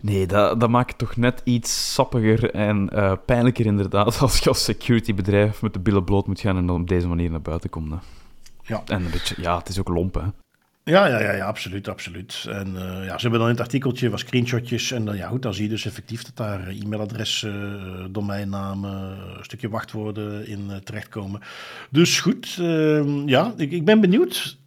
[0.00, 4.48] Nee, dat, dat maakt het toch net iets sappiger en uh, pijnlijker inderdaad als je
[4.48, 7.70] als securitybedrijf met de billen bloot moet gaan en dan op deze manier naar buiten
[7.70, 7.90] komt.
[7.90, 7.96] Hè.
[8.62, 8.82] Ja.
[8.86, 10.22] En een beetje, ja, het is ook lomp, hè.
[10.84, 12.46] Ja, ja, ja, ja, absoluut, absoluut.
[12.48, 14.90] En uh, ja, ze hebben dan in het artikeltje wat screenshotjes.
[14.90, 18.92] En dan, ja, goed, dan zie je dus effectief dat daar e-mailadressen, uh, domeinnamen,
[19.38, 21.40] een stukje wachtwoorden in terechtkomen.
[21.90, 24.60] Dus goed, ehm, ja, ik, ik ben benieuwd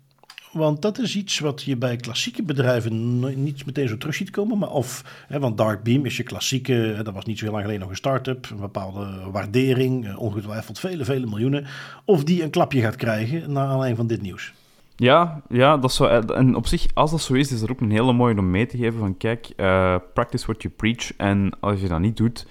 [0.58, 4.58] want dat is iets wat je bij klassieke bedrijven niet meteen zo terug ziet komen.
[4.58, 7.64] Maar of, hè, want Darkbeam is je klassieke, hè, dat was niet zo heel lang
[7.64, 11.66] geleden nog een start-up, een bepaalde waardering, eh, ongetwijfeld vele, vele miljoenen.
[12.06, 14.54] Of die een klapje gaat krijgen naar aanleiding van dit nieuws.
[14.96, 17.92] Ja, ja dat zou, en op zich, als dat zo is, is er ook een
[17.92, 21.16] hele mooie om mee te geven van kijk, uh, practice what you preach.
[21.18, 22.48] En als je dat niet doet,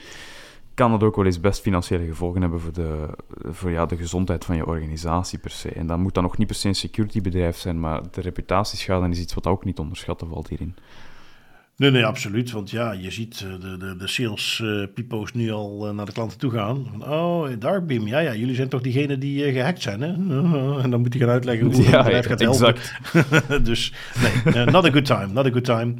[0.74, 3.09] kan dat ook wel eens best financiële gevolgen hebben voor, de,
[3.42, 5.68] voor ja, de gezondheid van je organisatie per se.
[5.68, 9.18] En dat moet dan nog niet per se een securitybedrijf zijn, maar de reputatieschade is
[9.18, 10.74] iets wat ook niet onderschatten valt hierin.
[11.77, 12.51] Nee, nee, absoluut.
[12.51, 14.62] Want ja, je ziet eh, de, de, de sales
[14.95, 16.87] pipo's nu al uh, naar de klanten toe gaan.
[16.91, 20.09] Van, oh, Darkbeam, ja, ja, jullie zijn toch diegenen die gehackt zijn, hè?
[20.83, 22.75] en dan moet hij gaan uitleggen hoe ja, het gaat helpen.
[23.64, 23.93] dus
[24.45, 25.95] nee, not a good time, not a good time.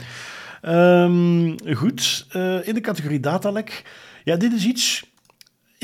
[0.63, 2.27] Um, goed,
[2.63, 3.83] in de categorie datalek
[4.25, 5.05] ja, dit is iets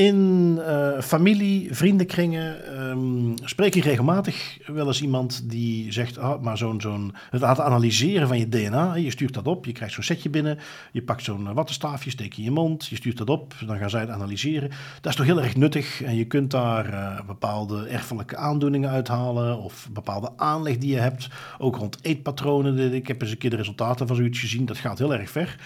[0.01, 6.59] in uh, familie, vriendenkringen um, spreek je regelmatig wel eens iemand die zegt, ah, maar
[6.59, 10.31] zo'n, zo'n, het analyseren van je DNA, je stuurt dat op, je krijgt zo'n setje
[10.31, 10.59] binnen,
[10.93, 14.01] je pakt zo'n wattenstaafje, steek in je mond, je stuurt dat op, dan gaan zij
[14.01, 14.71] het analyseren.
[15.01, 19.59] Dat is toch heel erg nuttig en je kunt daar uh, bepaalde erfelijke aandoeningen uithalen
[19.59, 21.29] of bepaalde aanleg die je hebt,
[21.59, 22.95] ook rond eetpatronen.
[22.95, 25.57] Ik heb eens een keer de resultaten van zoiets gezien, dat gaat heel erg ver.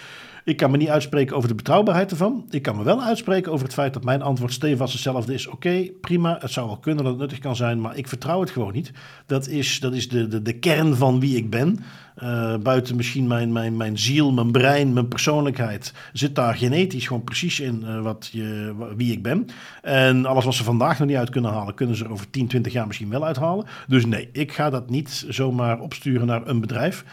[0.45, 2.45] Ik kan me niet uitspreken over de betrouwbaarheid ervan.
[2.49, 5.47] Ik kan me wel uitspreken over het feit dat mijn antwoord stevast hetzelfde is.
[5.47, 8.49] Oké, prima, het zou wel kunnen dat het nuttig kan zijn, maar ik vertrouw het
[8.49, 8.91] gewoon niet.
[9.25, 11.79] Dat is, dat is de, de, de kern van wie ik ben.
[12.23, 17.23] Uh, buiten misschien mijn, mijn, mijn ziel, mijn brein, mijn persoonlijkheid, zit daar genetisch gewoon
[17.23, 19.45] precies in uh, wat je, wie ik ben.
[19.81, 22.47] En alles wat ze vandaag nog niet uit kunnen halen, kunnen ze er over 10,
[22.47, 23.65] 20 jaar misschien wel uithalen.
[23.87, 27.05] Dus nee, ik ga dat niet zomaar opsturen naar een bedrijf.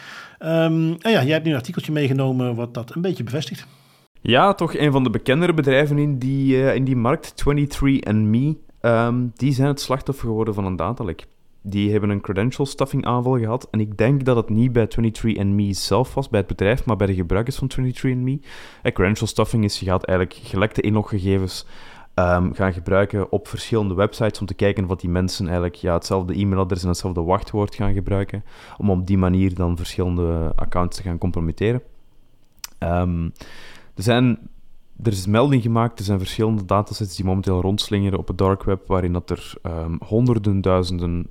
[0.43, 3.67] En ja, jij hebt nu een artikeltje meegenomen wat dat een beetje bevestigt.
[4.21, 9.33] Ja, toch een van de bekendere bedrijven in die, uh, in die markt, 23andMe, um,
[9.35, 11.27] die zijn het slachtoffer geworden van een datalek.
[11.63, 13.69] Die hebben een credential stuffing aanval gehad.
[13.71, 17.07] En ik denk dat het niet bij 23andMe zelf was, bij het bedrijf, maar bij
[17.07, 18.47] de gebruikers van 23andMe.
[18.83, 21.67] En credential stuffing is, je gaat eigenlijk gelekte inloggegevens
[22.15, 26.35] um, gaan gebruiken op verschillende websites om te kijken wat die mensen eigenlijk ja, hetzelfde
[26.35, 28.45] e-mailadres en hetzelfde wachtwoord gaan gebruiken.
[28.79, 31.83] Om op die manier dan verschillende accounts te gaan compromitteren.
[32.79, 33.33] Um,
[33.95, 34.39] er zijn
[35.03, 38.87] er is melding gemaakt, er zijn verschillende datasets die momenteel rondslingeren op het dark web,
[38.87, 41.27] waarin dat er um, honderden duizenden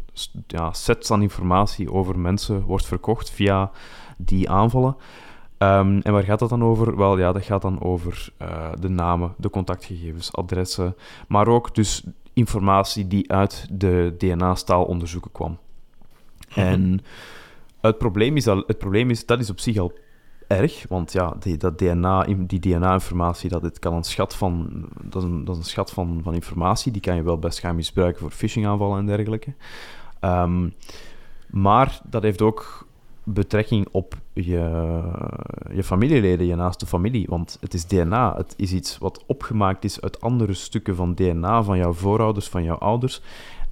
[0.47, 3.71] ja, sets aan informatie over mensen wordt verkocht via
[4.17, 4.95] die aanvallen.
[5.63, 6.97] Um, en waar gaat dat dan over?
[6.97, 10.95] Wel, ja, dat gaat dan over uh, de namen, de contactgegevens, adressen,
[11.27, 12.03] maar ook dus
[12.33, 15.57] informatie die uit de DNA-staalonderzoeken kwam.
[16.49, 16.59] Mhm.
[16.59, 16.99] En
[17.81, 19.93] het probleem, is al, het probleem is, dat is op zich al
[20.47, 25.23] erg, want ja, die, dat DNA, die DNA-informatie, dat, het kan een schat van, dat
[25.23, 27.75] is een, dat is een schat van, van informatie, die kan je wel best gaan
[27.75, 29.53] misbruiken voor phishing-aanvallen en dergelijke.
[30.21, 30.73] Um,
[31.47, 32.87] maar dat heeft ook
[33.23, 35.01] betrekking op je,
[35.73, 37.25] je familieleden, je naaste familie.
[37.29, 38.35] Want het is DNA.
[38.37, 42.63] Het is iets wat opgemaakt is uit andere stukken van DNA van jouw voorouders, van
[42.63, 43.21] jouw ouders.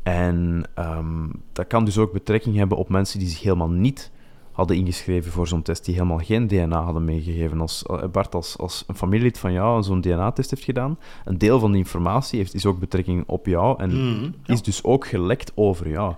[0.04, 4.12] En um, dat kan dus ook betrekking hebben op mensen die zich helemaal niet
[4.60, 7.62] hadden ingeschreven voor zo'n test, die helemaal geen DNA hadden meegegeven.
[7.62, 11.60] Als, eh, Bart, als, als een familielid van jou zo'n DNA-test heeft gedaan, een deel
[11.60, 15.52] van die informatie heeft, is ook betrekking op jou en mm, is dus ook gelekt
[15.56, 16.14] over jou.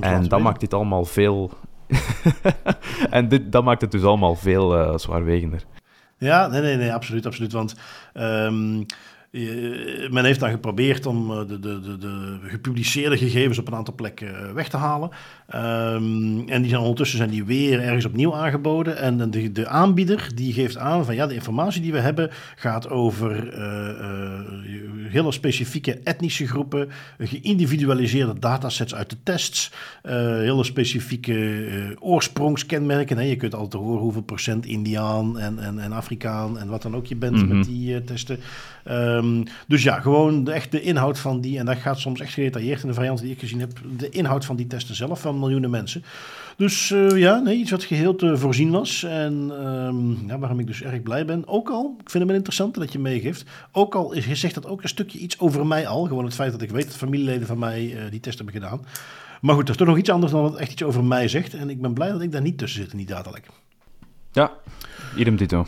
[0.00, 1.50] En dat maakt dit allemaal veel
[3.10, 5.64] en dit, dat maakt het dus allemaal veel uh, zwaarwegender.
[6.18, 7.52] Ja, nee, nee, nee, absoluut, absoluut.
[7.52, 7.74] Want
[8.14, 8.86] um,
[10.10, 13.94] men heeft dan geprobeerd om eh, de, de, de, de, gepubliceerde gegevens op een aantal
[13.94, 15.10] plekken eh, weg te halen.
[15.54, 18.98] Um, en die zijn ondertussen zijn die weer ergens opnieuw aangeboden.
[18.98, 22.90] En de, de aanbieder die geeft aan van ja, de informatie die we hebben gaat
[22.90, 29.72] over uh, uh, hele specifieke etnische groepen, geïndividualiseerde datasets uit de tests,
[30.02, 33.16] hele specifieke oorsprongskenmerken.
[33.16, 33.22] Hè.
[33.22, 37.06] Je kunt altijd horen hoeveel procent Indiaan en, en, en Afrikaan en wat dan ook
[37.06, 37.56] je bent mm -hmm.
[37.56, 38.38] met die testen.
[38.90, 39.21] Um,
[39.66, 42.88] dus ja, gewoon echt de inhoud van die, en dat gaat soms echt gedetailleerd in
[42.88, 46.04] de varianten die ik gezien heb, de inhoud van die testen zelf van miljoenen mensen.
[46.56, 49.02] Dus uh, ja, nee, iets wat geheel te voorzien was.
[49.02, 51.48] En um, ja, waarom ik dus erg blij ben.
[51.48, 53.44] Ook al, ik vind het wel interessant dat je meegeeft.
[53.72, 56.04] Ook al is, zegt dat ook een stukje iets over mij al.
[56.04, 58.80] Gewoon het feit dat ik weet dat familieleden van mij uh, die test hebben gedaan.
[59.40, 61.54] Maar goed, dat is toch nog iets anders dan wat echt iets over mij zegt.
[61.54, 63.08] En ik ben blij dat ik daar niet tussen zit in die.
[64.32, 64.52] Ja,
[65.16, 65.66] idem dito.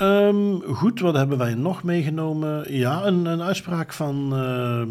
[0.00, 2.74] Um, goed, wat hebben wij nog meegenomen?
[2.74, 4.82] Ja, een, een uitspraak van uh,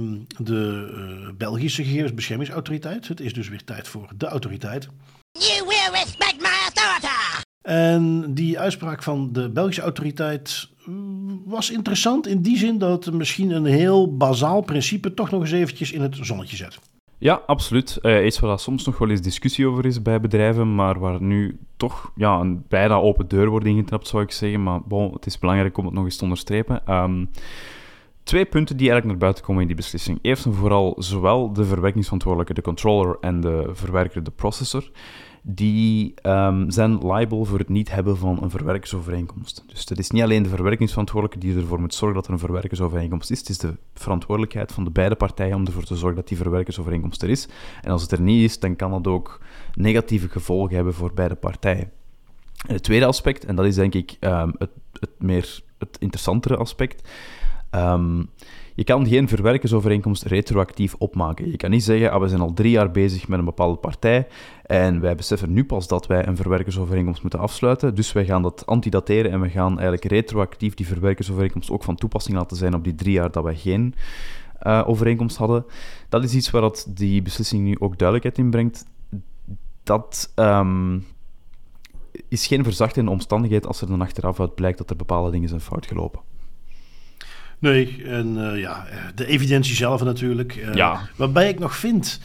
[0.45, 3.07] de uh, Belgische Gegevensbeschermingsautoriteit.
[3.07, 4.87] Het is dus weer tijd voor de autoriteit.
[5.31, 7.41] You will respect my authority!
[7.61, 13.13] En die uitspraak van de Belgische autoriteit mm, was interessant in die zin dat het
[13.13, 16.79] misschien een heel bazaal principe toch nog eens eventjes in het zonnetje zet.
[17.17, 17.99] Ja, absoluut.
[18.01, 21.59] Uh, iets waar soms nog wel eens discussie over is bij bedrijven, maar waar nu
[21.77, 24.63] toch ja, een bijna open deur wordt ingetrapt, zou ik zeggen.
[24.63, 26.93] Maar bon, het is belangrijk om het nog eens te onderstrepen.
[26.93, 27.29] Um,
[28.23, 30.19] twee punten die eigenlijk naar buiten komen in die beslissing.
[30.21, 34.91] Eerst en vooral zowel de verwerkingsverantwoordelijke, de controller, en de verwerker, de processor,
[35.45, 39.63] die um, zijn liable voor het niet hebben van een verwerkersovereenkomst.
[39.67, 43.31] Dus het is niet alleen de verwerkingsverantwoordelijke die ervoor moet zorgen dat er een verwerkersovereenkomst
[43.31, 46.37] is, het is de verantwoordelijkheid van de beide partijen om ervoor te zorgen dat die
[46.37, 47.47] verwerkersovereenkomst er is.
[47.81, 49.41] En als het er niet is, dan kan dat ook
[49.73, 51.91] negatieve gevolgen hebben voor beide partijen.
[52.67, 56.57] En het tweede aspect, en dat is denk ik um, het, het meer het interessantere
[56.57, 57.09] aspect,
[57.75, 58.29] Um,
[58.75, 61.51] je kan geen verwerkersovereenkomst retroactief opmaken.
[61.51, 64.27] Je kan niet zeggen, ah, we zijn al drie jaar bezig met een bepaalde partij
[64.65, 68.65] en wij beseffen nu pas dat wij een verwerkersovereenkomst moeten afsluiten, dus wij gaan dat
[68.65, 72.95] antidateren en we gaan eigenlijk retroactief die verwerkersovereenkomst ook van toepassing laten zijn op die
[72.95, 73.95] drie jaar dat wij geen
[74.63, 75.65] uh, overeenkomst hadden.
[76.09, 78.85] Dat is iets waar dat die beslissing nu ook duidelijkheid in brengt.
[79.83, 81.05] Dat um,
[82.27, 85.61] is geen verzachtende omstandigheid als er dan achteraf uit blijkt dat er bepaalde dingen zijn
[85.61, 86.32] fout gelopen.
[87.63, 88.85] Nee, en uh, ja,
[89.15, 90.55] de evidentie zelf natuurlijk.
[90.55, 91.01] Uh, ja.
[91.15, 92.19] Waarbij ik nog vind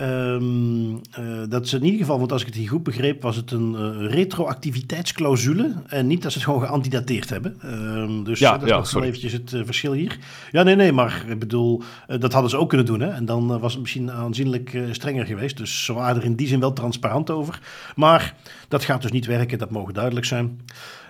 [0.00, 1.00] um, uh,
[1.48, 4.08] dat ze in ieder geval, want als ik het hier goed begreep, was het een
[4.08, 5.72] retroactiviteitsclausule.
[5.86, 7.56] En niet dat ze het gewoon geantidateerd hebben.
[7.64, 10.18] Um, dus ja, dat is ja, nog wel eventjes het verschil hier.
[10.50, 13.00] Ja, nee, nee, maar ik bedoel, dat hadden ze ook kunnen doen.
[13.00, 13.08] Hè?
[13.08, 15.56] En dan was het misschien aanzienlijk strenger geweest.
[15.56, 17.60] Dus ze waren er in die zin wel transparant over.
[17.96, 18.34] Maar
[18.68, 20.60] dat gaat dus niet werken, dat mogen duidelijk zijn.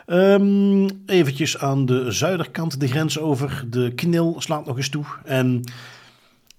[0.07, 3.64] Um, eventjes aan de zuiderkant de grens over.
[3.70, 5.05] De knil slaat nog eens toe.
[5.24, 5.64] En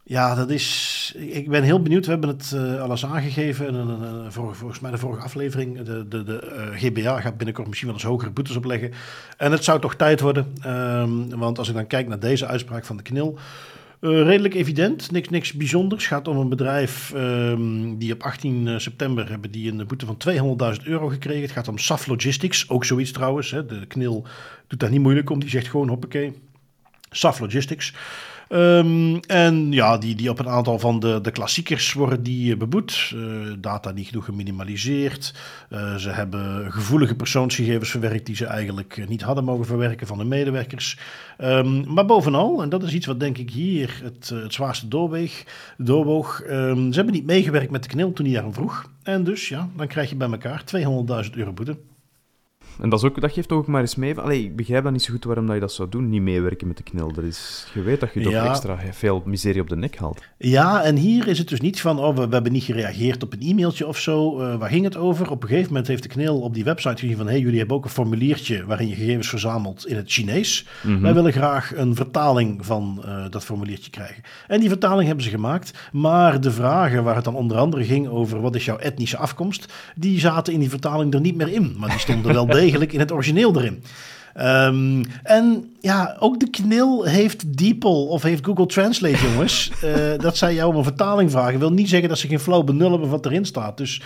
[0.04, 1.14] ja, dat is.
[1.18, 2.06] Ik ben heel benieuwd.
[2.06, 3.68] We hebben het uh, al eens aangegeven.
[3.68, 5.82] En, volgens mij de vorige aflevering.
[5.82, 8.92] De, de, de uh, GBA gaat binnenkort misschien wel eens hogere boetes opleggen.
[9.38, 10.54] En het zou toch tijd worden.
[10.66, 13.38] Um, want als ik dan kijk naar deze uitspraak van de knil.
[14.06, 16.08] Uh, redelijk evident, niks, niks bijzonders.
[16.08, 20.18] Gaat om een bedrijf um, die op 18 eh, september hebben die een boete van
[20.78, 21.42] 200.000 euro gekregen.
[21.42, 23.52] Het gaat om SAF Logistics, ook zoiets trouwens.
[23.52, 23.66] Hè.
[23.66, 24.26] De knil
[24.68, 26.34] doet daar niet moeilijk om, die zegt gewoon hoppakee.
[27.10, 27.94] SAF Logistics.
[28.50, 32.58] Um, en ja, die, die op een aantal van de, de klassiekers worden die eh,
[32.58, 33.12] beboet.
[33.16, 35.34] Uh, data niet genoeg geminimaliseerd.
[35.70, 40.24] Uh, ze hebben gevoelige persoonsgegevens verwerkt die ze eigenlijk niet hadden mogen verwerken van de
[40.24, 40.98] medewerkers.
[41.42, 45.46] Um, maar bovenal, en dat is iets wat denk ik hier het, het zwaarste doorweeg,
[45.78, 46.42] doorwoog.
[46.50, 48.90] Um, ze hebben niet meegewerkt met de knil toen hij daarom vroeg.
[49.04, 50.64] En dus ja, dan krijg je bij elkaar
[51.26, 51.78] 200.000 euro boete.
[52.82, 54.20] En dat, is ook, dat geeft ook maar eens mee.
[54.20, 56.68] Allee, ik begrijp dan niet zo goed waarom dat je dat zou doen, niet meewerken
[56.68, 57.14] met de knil.
[57.14, 60.24] Dat is, je weet dat je toch extra veel miserie op de nek haalt.
[60.38, 63.42] Ja, en hier is het dus niet van, oh, we, hebben niet gereageerd op een
[63.42, 64.42] e-mailtje of zo.
[64.42, 65.32] Uh, waar ging het over?
[65.32, 67.78] Op een gegeven moment heeft de knil op die website gezien van, hey, jullie hebben
[67.78, 70.68] ook een formuliertje waarin je gegevens verzamelt in het Chinees.
[70.82, 71.02] Mm -hmm.
[71.02, 74.24] Wij willen graag een vertaling van uh, dat formuliertje krijgen.
[74.48, 78.08] En die vertaling hebben ze gemaakt, maar de vragen waar het dan onder andere ging
[78.08, 81.76] over wat is jouw etnische afkomst, die zaten in die vertaling er niet meer in.
[81.78, 83.84] Maar die stonden wel degelijk degelijk in het origineel erin.
[84.42, 89.72] Um, en ja, ook de knil heeft DeepL of heeft Google Translate, jongens.
[89.84, 92.64] uh, dat zij jou om een vertaling vragen, wil niet zeggen dat ze geen flauw
[92.64, 93.78] benul hebben wat erin staat.
[93.78, 94.02] Dus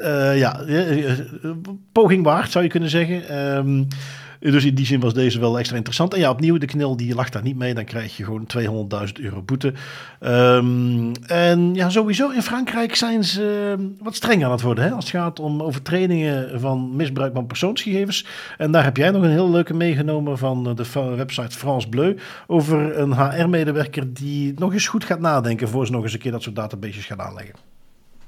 [0.00, 1.10] uh, ja, uh,
[1.92, 3.38] poging waard zou je kunnen zeggen.
[3.56, 3.88] Um,
[4.40, 6.14] dus in die zin was deze wel extra interessant.
[6.14, 7.74] En ja, opnieuw, de knil die lacht daar niet mee.
[7.74, 8.46] Dan krijg je gewoon
[9.06, 9.72] 200.000 euro boete.
[10.20, 14.84] Um, en ja, sowieso in Frankrijk zijn ze uh, wat strenger aan het worden.
[14.84, 18.26] Hè, als het gaat om overtredingen van misbruik van persoonsgegevens.
[18.58, 22.16] En daar heb jij nog een heel leuke meegenomen van de website France Bleu.
[22.46, 26.32] Over een HR-medewerker die nog eens goed gaat nadenken voor ze nog eens een keer
[26.32, 27.69] dat soort databases gaat aanleggen.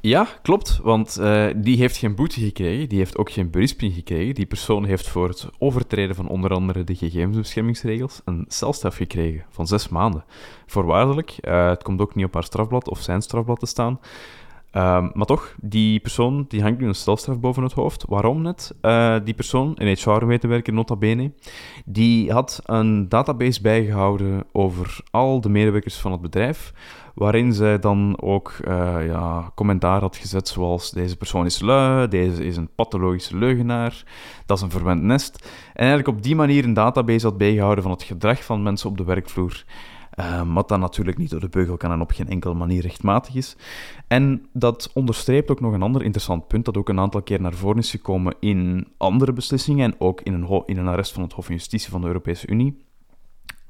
[0.03, 4.35] Ja, klopt, want uh, die heeft geen boete gekregen, die heeft ook geen berisping gekregen.
[4.35, 9.67] Die persoon heeft voor het overtreden van onder andere de gegevensbeschermingsregels een celstraf gekregen van
[9.67, 10.25] zes maanden.
[10.67, 14.01] Voorwaardelijk, uh, het komt ook niet op haar strafblad of zijn strafblad te staan.
[14.77, 18.05] Um, maar toch, die persoon die hangt nu een celstraf boven het hoofd.
[18.09, 18.75] Waarom net?
[18.83, 21.33] Uh, die persoon, een HR-medewerker nota bene,
[21.85, 26.73] die had een database bijgehouden over al de medewerkers van het bedrijf
[27.15, 32.45] waarin zij dan ook uh, ja, commentaar had gezet zoals deze persoon is lui, deze
[32.45, 34.05] is een pathologische leugenaar,
[34.47, 35.49] dat is een verwend nest.
[35.73, 38.97] En eigenlijk op die manier een database had bijgehouden van het gedrag van mensen op
[38.97, 39.65] de werkvloer.
[40.19, 43.35] Uh, wat dan natuurlijk niet door de beugel kan en op geen enkele manier rechtmatig
[43.35, 43.57] is.
[44.09, 47.55] En dat onderstreept ook nog een ander interessant punt dat ook een aantal keer naar
[47.55, 51.33] voren is gekomen in andere beslissingen en ook in een, in een arrest van het
[51.33, 52.85] Hof van Justitie van de Europese Unie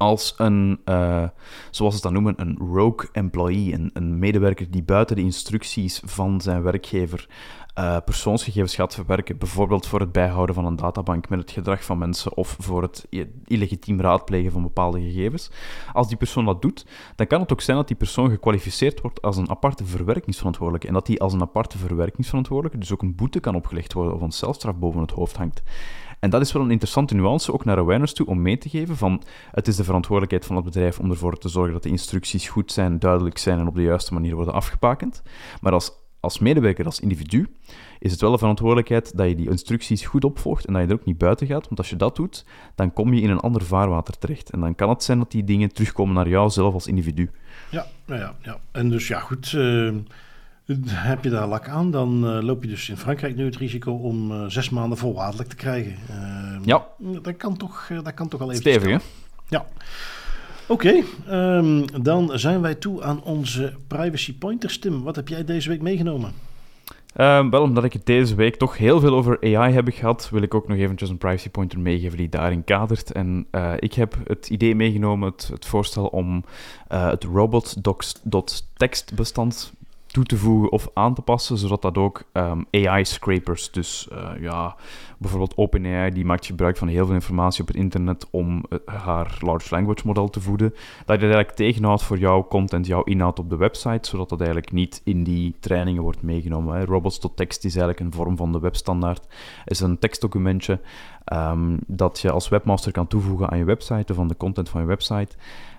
[0.03, 1.25] als een, uh,
[1.71, 6.41] zoals ze dat noemen, een rogue employee, een, een, medewerker die buiten de instructies van
[6.41, 7.29] zijn werkgever
[7.79, 11.99] uh, persoonsgegevens gaat verwerken, bijvoorbeeld voor het bijhouden van een databank met het gedrag van
[11.99, 13.07] mensen of voor het
[13.45, 15.51] illegitiem raadplegen van bepaalde gegevens.
[15.93, 16.87] Als die persoon dat doet,
[17.17, 20.95] dan kan het ook zijn dat die persoon gekwalificeerd wordt als een aparte verwerkingsverantwoordelijke en
[20.95, 24.33] dat die als een aparte verwerkingsverantwoordelijke dus ook een boete kan opgelegd worden of een
[24.33, 25.63] celstraf boven het hoofd hangt.
[26.23, 28.97] En dat is wel een interessante nuance, ook naar awareness toe, om mee te geven
[28.97, 32.49] van het is de verantwoordelijkheid van het bedrijf om ervoor te zorgen dat de instructies
[32.49, 35.23] goed zijn, duidelijk zijn en op de juiste manier worden afgepakend.
[35.61, 37.49] Maar als, als medewerker, als individu,
[37.99, 40.95] is het wel de verantwoordelijkheid dat je die instructies goed opvolgt en dat je er
[40.95, 41.65] ook niet buiten gaat.
[41.65, 42.45] Want als je dat doet,
[42.75, 44.51] dan kom je in een ander vaarwater terecht.
[44.51, 47.31] En dan kan het zijn dat die dingen terugkomen naar jou zelf als individu.
[47.71, 48.61] Ja, nou ja, ja.
[48.73, 49.53] En dus ja, goed.
[49.53, 49.95] Uh
[50.87, 53.93] heb je daar lak aan, dan uh, loop je dus in Frankrijk nu het risico
[53.93, 55.95] om uh, zes maanden voorwaardelijk te krijgen.
[56.11, 56.87] Uh, ja.
[56.99, 58.61] Dat kan toch, dat kan toch al even.
[58.61, 58.97] Stevig, hè?
[59.49, 59.67] Ja.
[60.67, 61.05] Oké, okay,
[61.57, 65.03] um, dan zijn wij toe aan onze privacy pointers, Tim.
[65.03, 66.33] Wat heb jij deze week meegenomen?
[67.17, 70.43] Uh, wel, omdat ik het deze week toch heel veel over AI heb gehad, wil
[70.43, 73.13] ik ook nog eventjes een privacy pointer meegeven die daarin kadert.
[73.13, 76.45] En uh, ik heb het idee meegenomen, het, het voorstel om
[76.93, 79.73] uh, het robot.txt-bestand
[80.13, 84.77] toe te voegen of aan te passen, zodat dat ook ehm, AI-scrapers, dus uh, ja,
[85.19, 89.37] bijvoorbeeld OpenAI, die maakt gebruik van heel veel informatie op het internet om uh, haar
[89.41, 93.39] large language model te voeden, dat je dat eigenlijk tegenhoudt voor jouw content, jouw inhoud
[93.39, 96.77] op de website, zodat dat eigenlijk niet in die trainingen wordt meegenomen.
[96.77, 96.85] Hè.
[96.85, 99.27] Robots.txt is eigenlijk een vorm van de webstandaard,
[99.65, 100.81] is een tekstdocumentje
[101.33, 104.81] um, dat je als webmaster kan toevoegen aan je website of aan de content van
[104.81, 105.37] je website,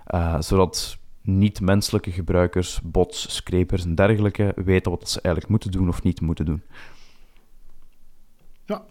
[0.07, 6.03] uh, zodat niet-menselijke gebruikers, bots, scrapers en dergelijke weten wat ze eigenlijk moeten doen of
[6.03, 6.61] niet moeten doen.
[8.65, 8.83] Ja,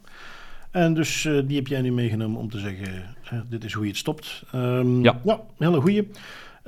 [0.70, 3.84] en dus uh, die heb jij nu meegenomen om te zeggen, uh, dit is hoe
[3.84, 4.44] je het stopt.
[4.54, 5.20] Um, ja.
[5.24, 6.08] ja, hele goeie.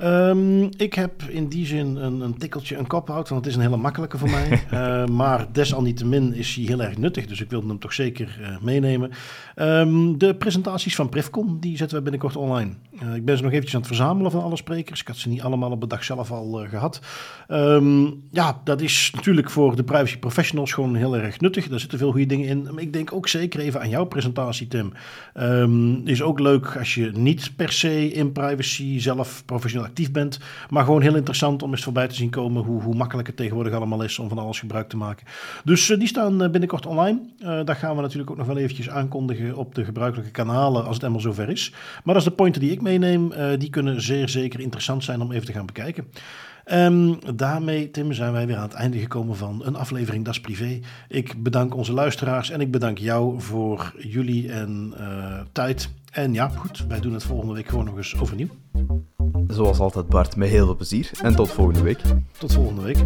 [0.03, 3.61] Um, ik heb in die zin een, een tikkeltje een kop want het is een
[3.61, 4.63] hele makkelijke voor mij.
[4.73, 8.47] uh, maar desalniettemin is hij heel erg nuttig, dus ik wilde hem toch zeker uh,
[8.61, 9.11] meenemen.
[9.55, 12.71] Um, de presentaties van Privcon, die zetten we binnenkort online.
[13.03, 15.01] Uh, ik ben ze nog eventjes aan het verzamelen van alle sprekers.
[15.01, 16.99] Ik had ze niet allemaal op de dag zelf al gehad.
[17.47, 21.67] Um, ja, dat is natuurlijk voor de privacy professionals gewoon heel erg nuttig.
[21.67, 22.67] Daar zitten veel goede dingen in.
[22.73, 24.93] Maar ik denk ook zeker even aan jouw presentatie, Tim.
[26.05, 30.39] is ook leuk als je niet per se in privacy zelf professioneel actief bent.
[30.69, 33.73] Maar gewoon heel interessant om eens voorbij te zien komen hoe, hoe makkelijk het tegenwoordig
[33.73, 35.27] allemaal is om van alles gebruik te maken.
[35.63, 37.19] Dus uh, die staan uh, binnenkort online.
[37.39, 40.93] Uh, daar gaan we natuurlijk ook nog wel eventjes aankondigen op de gebruikelijke kanalen als
[40.93, 41.71] het helemaal zover is.
[42.03, 43.31] Maar dat is de pointer die ik meeneem.
[43.59, 46.07] die kunnen zeer zeker interessant zijn om even te gaan bekijken.
[46.71, 50.79] Um, daarmee, Tim, zijn wij weer aan het einde gekomen van een aflevering Das Privé.
[51.07, 55.89] Ik bedank onze luisteraars en ik bedank jou voor jullie en uh, tijd.
[56.11, 58.49] En ja, goed, wij doen het volgende week gewoon nog eens overnieuw.
[59.47, 61.11] Zoals altijd, Bart, met heel veel plezier.
[61.21, 62.01] En tot volgende week.
[62.37, 62.97] Tot volgende week.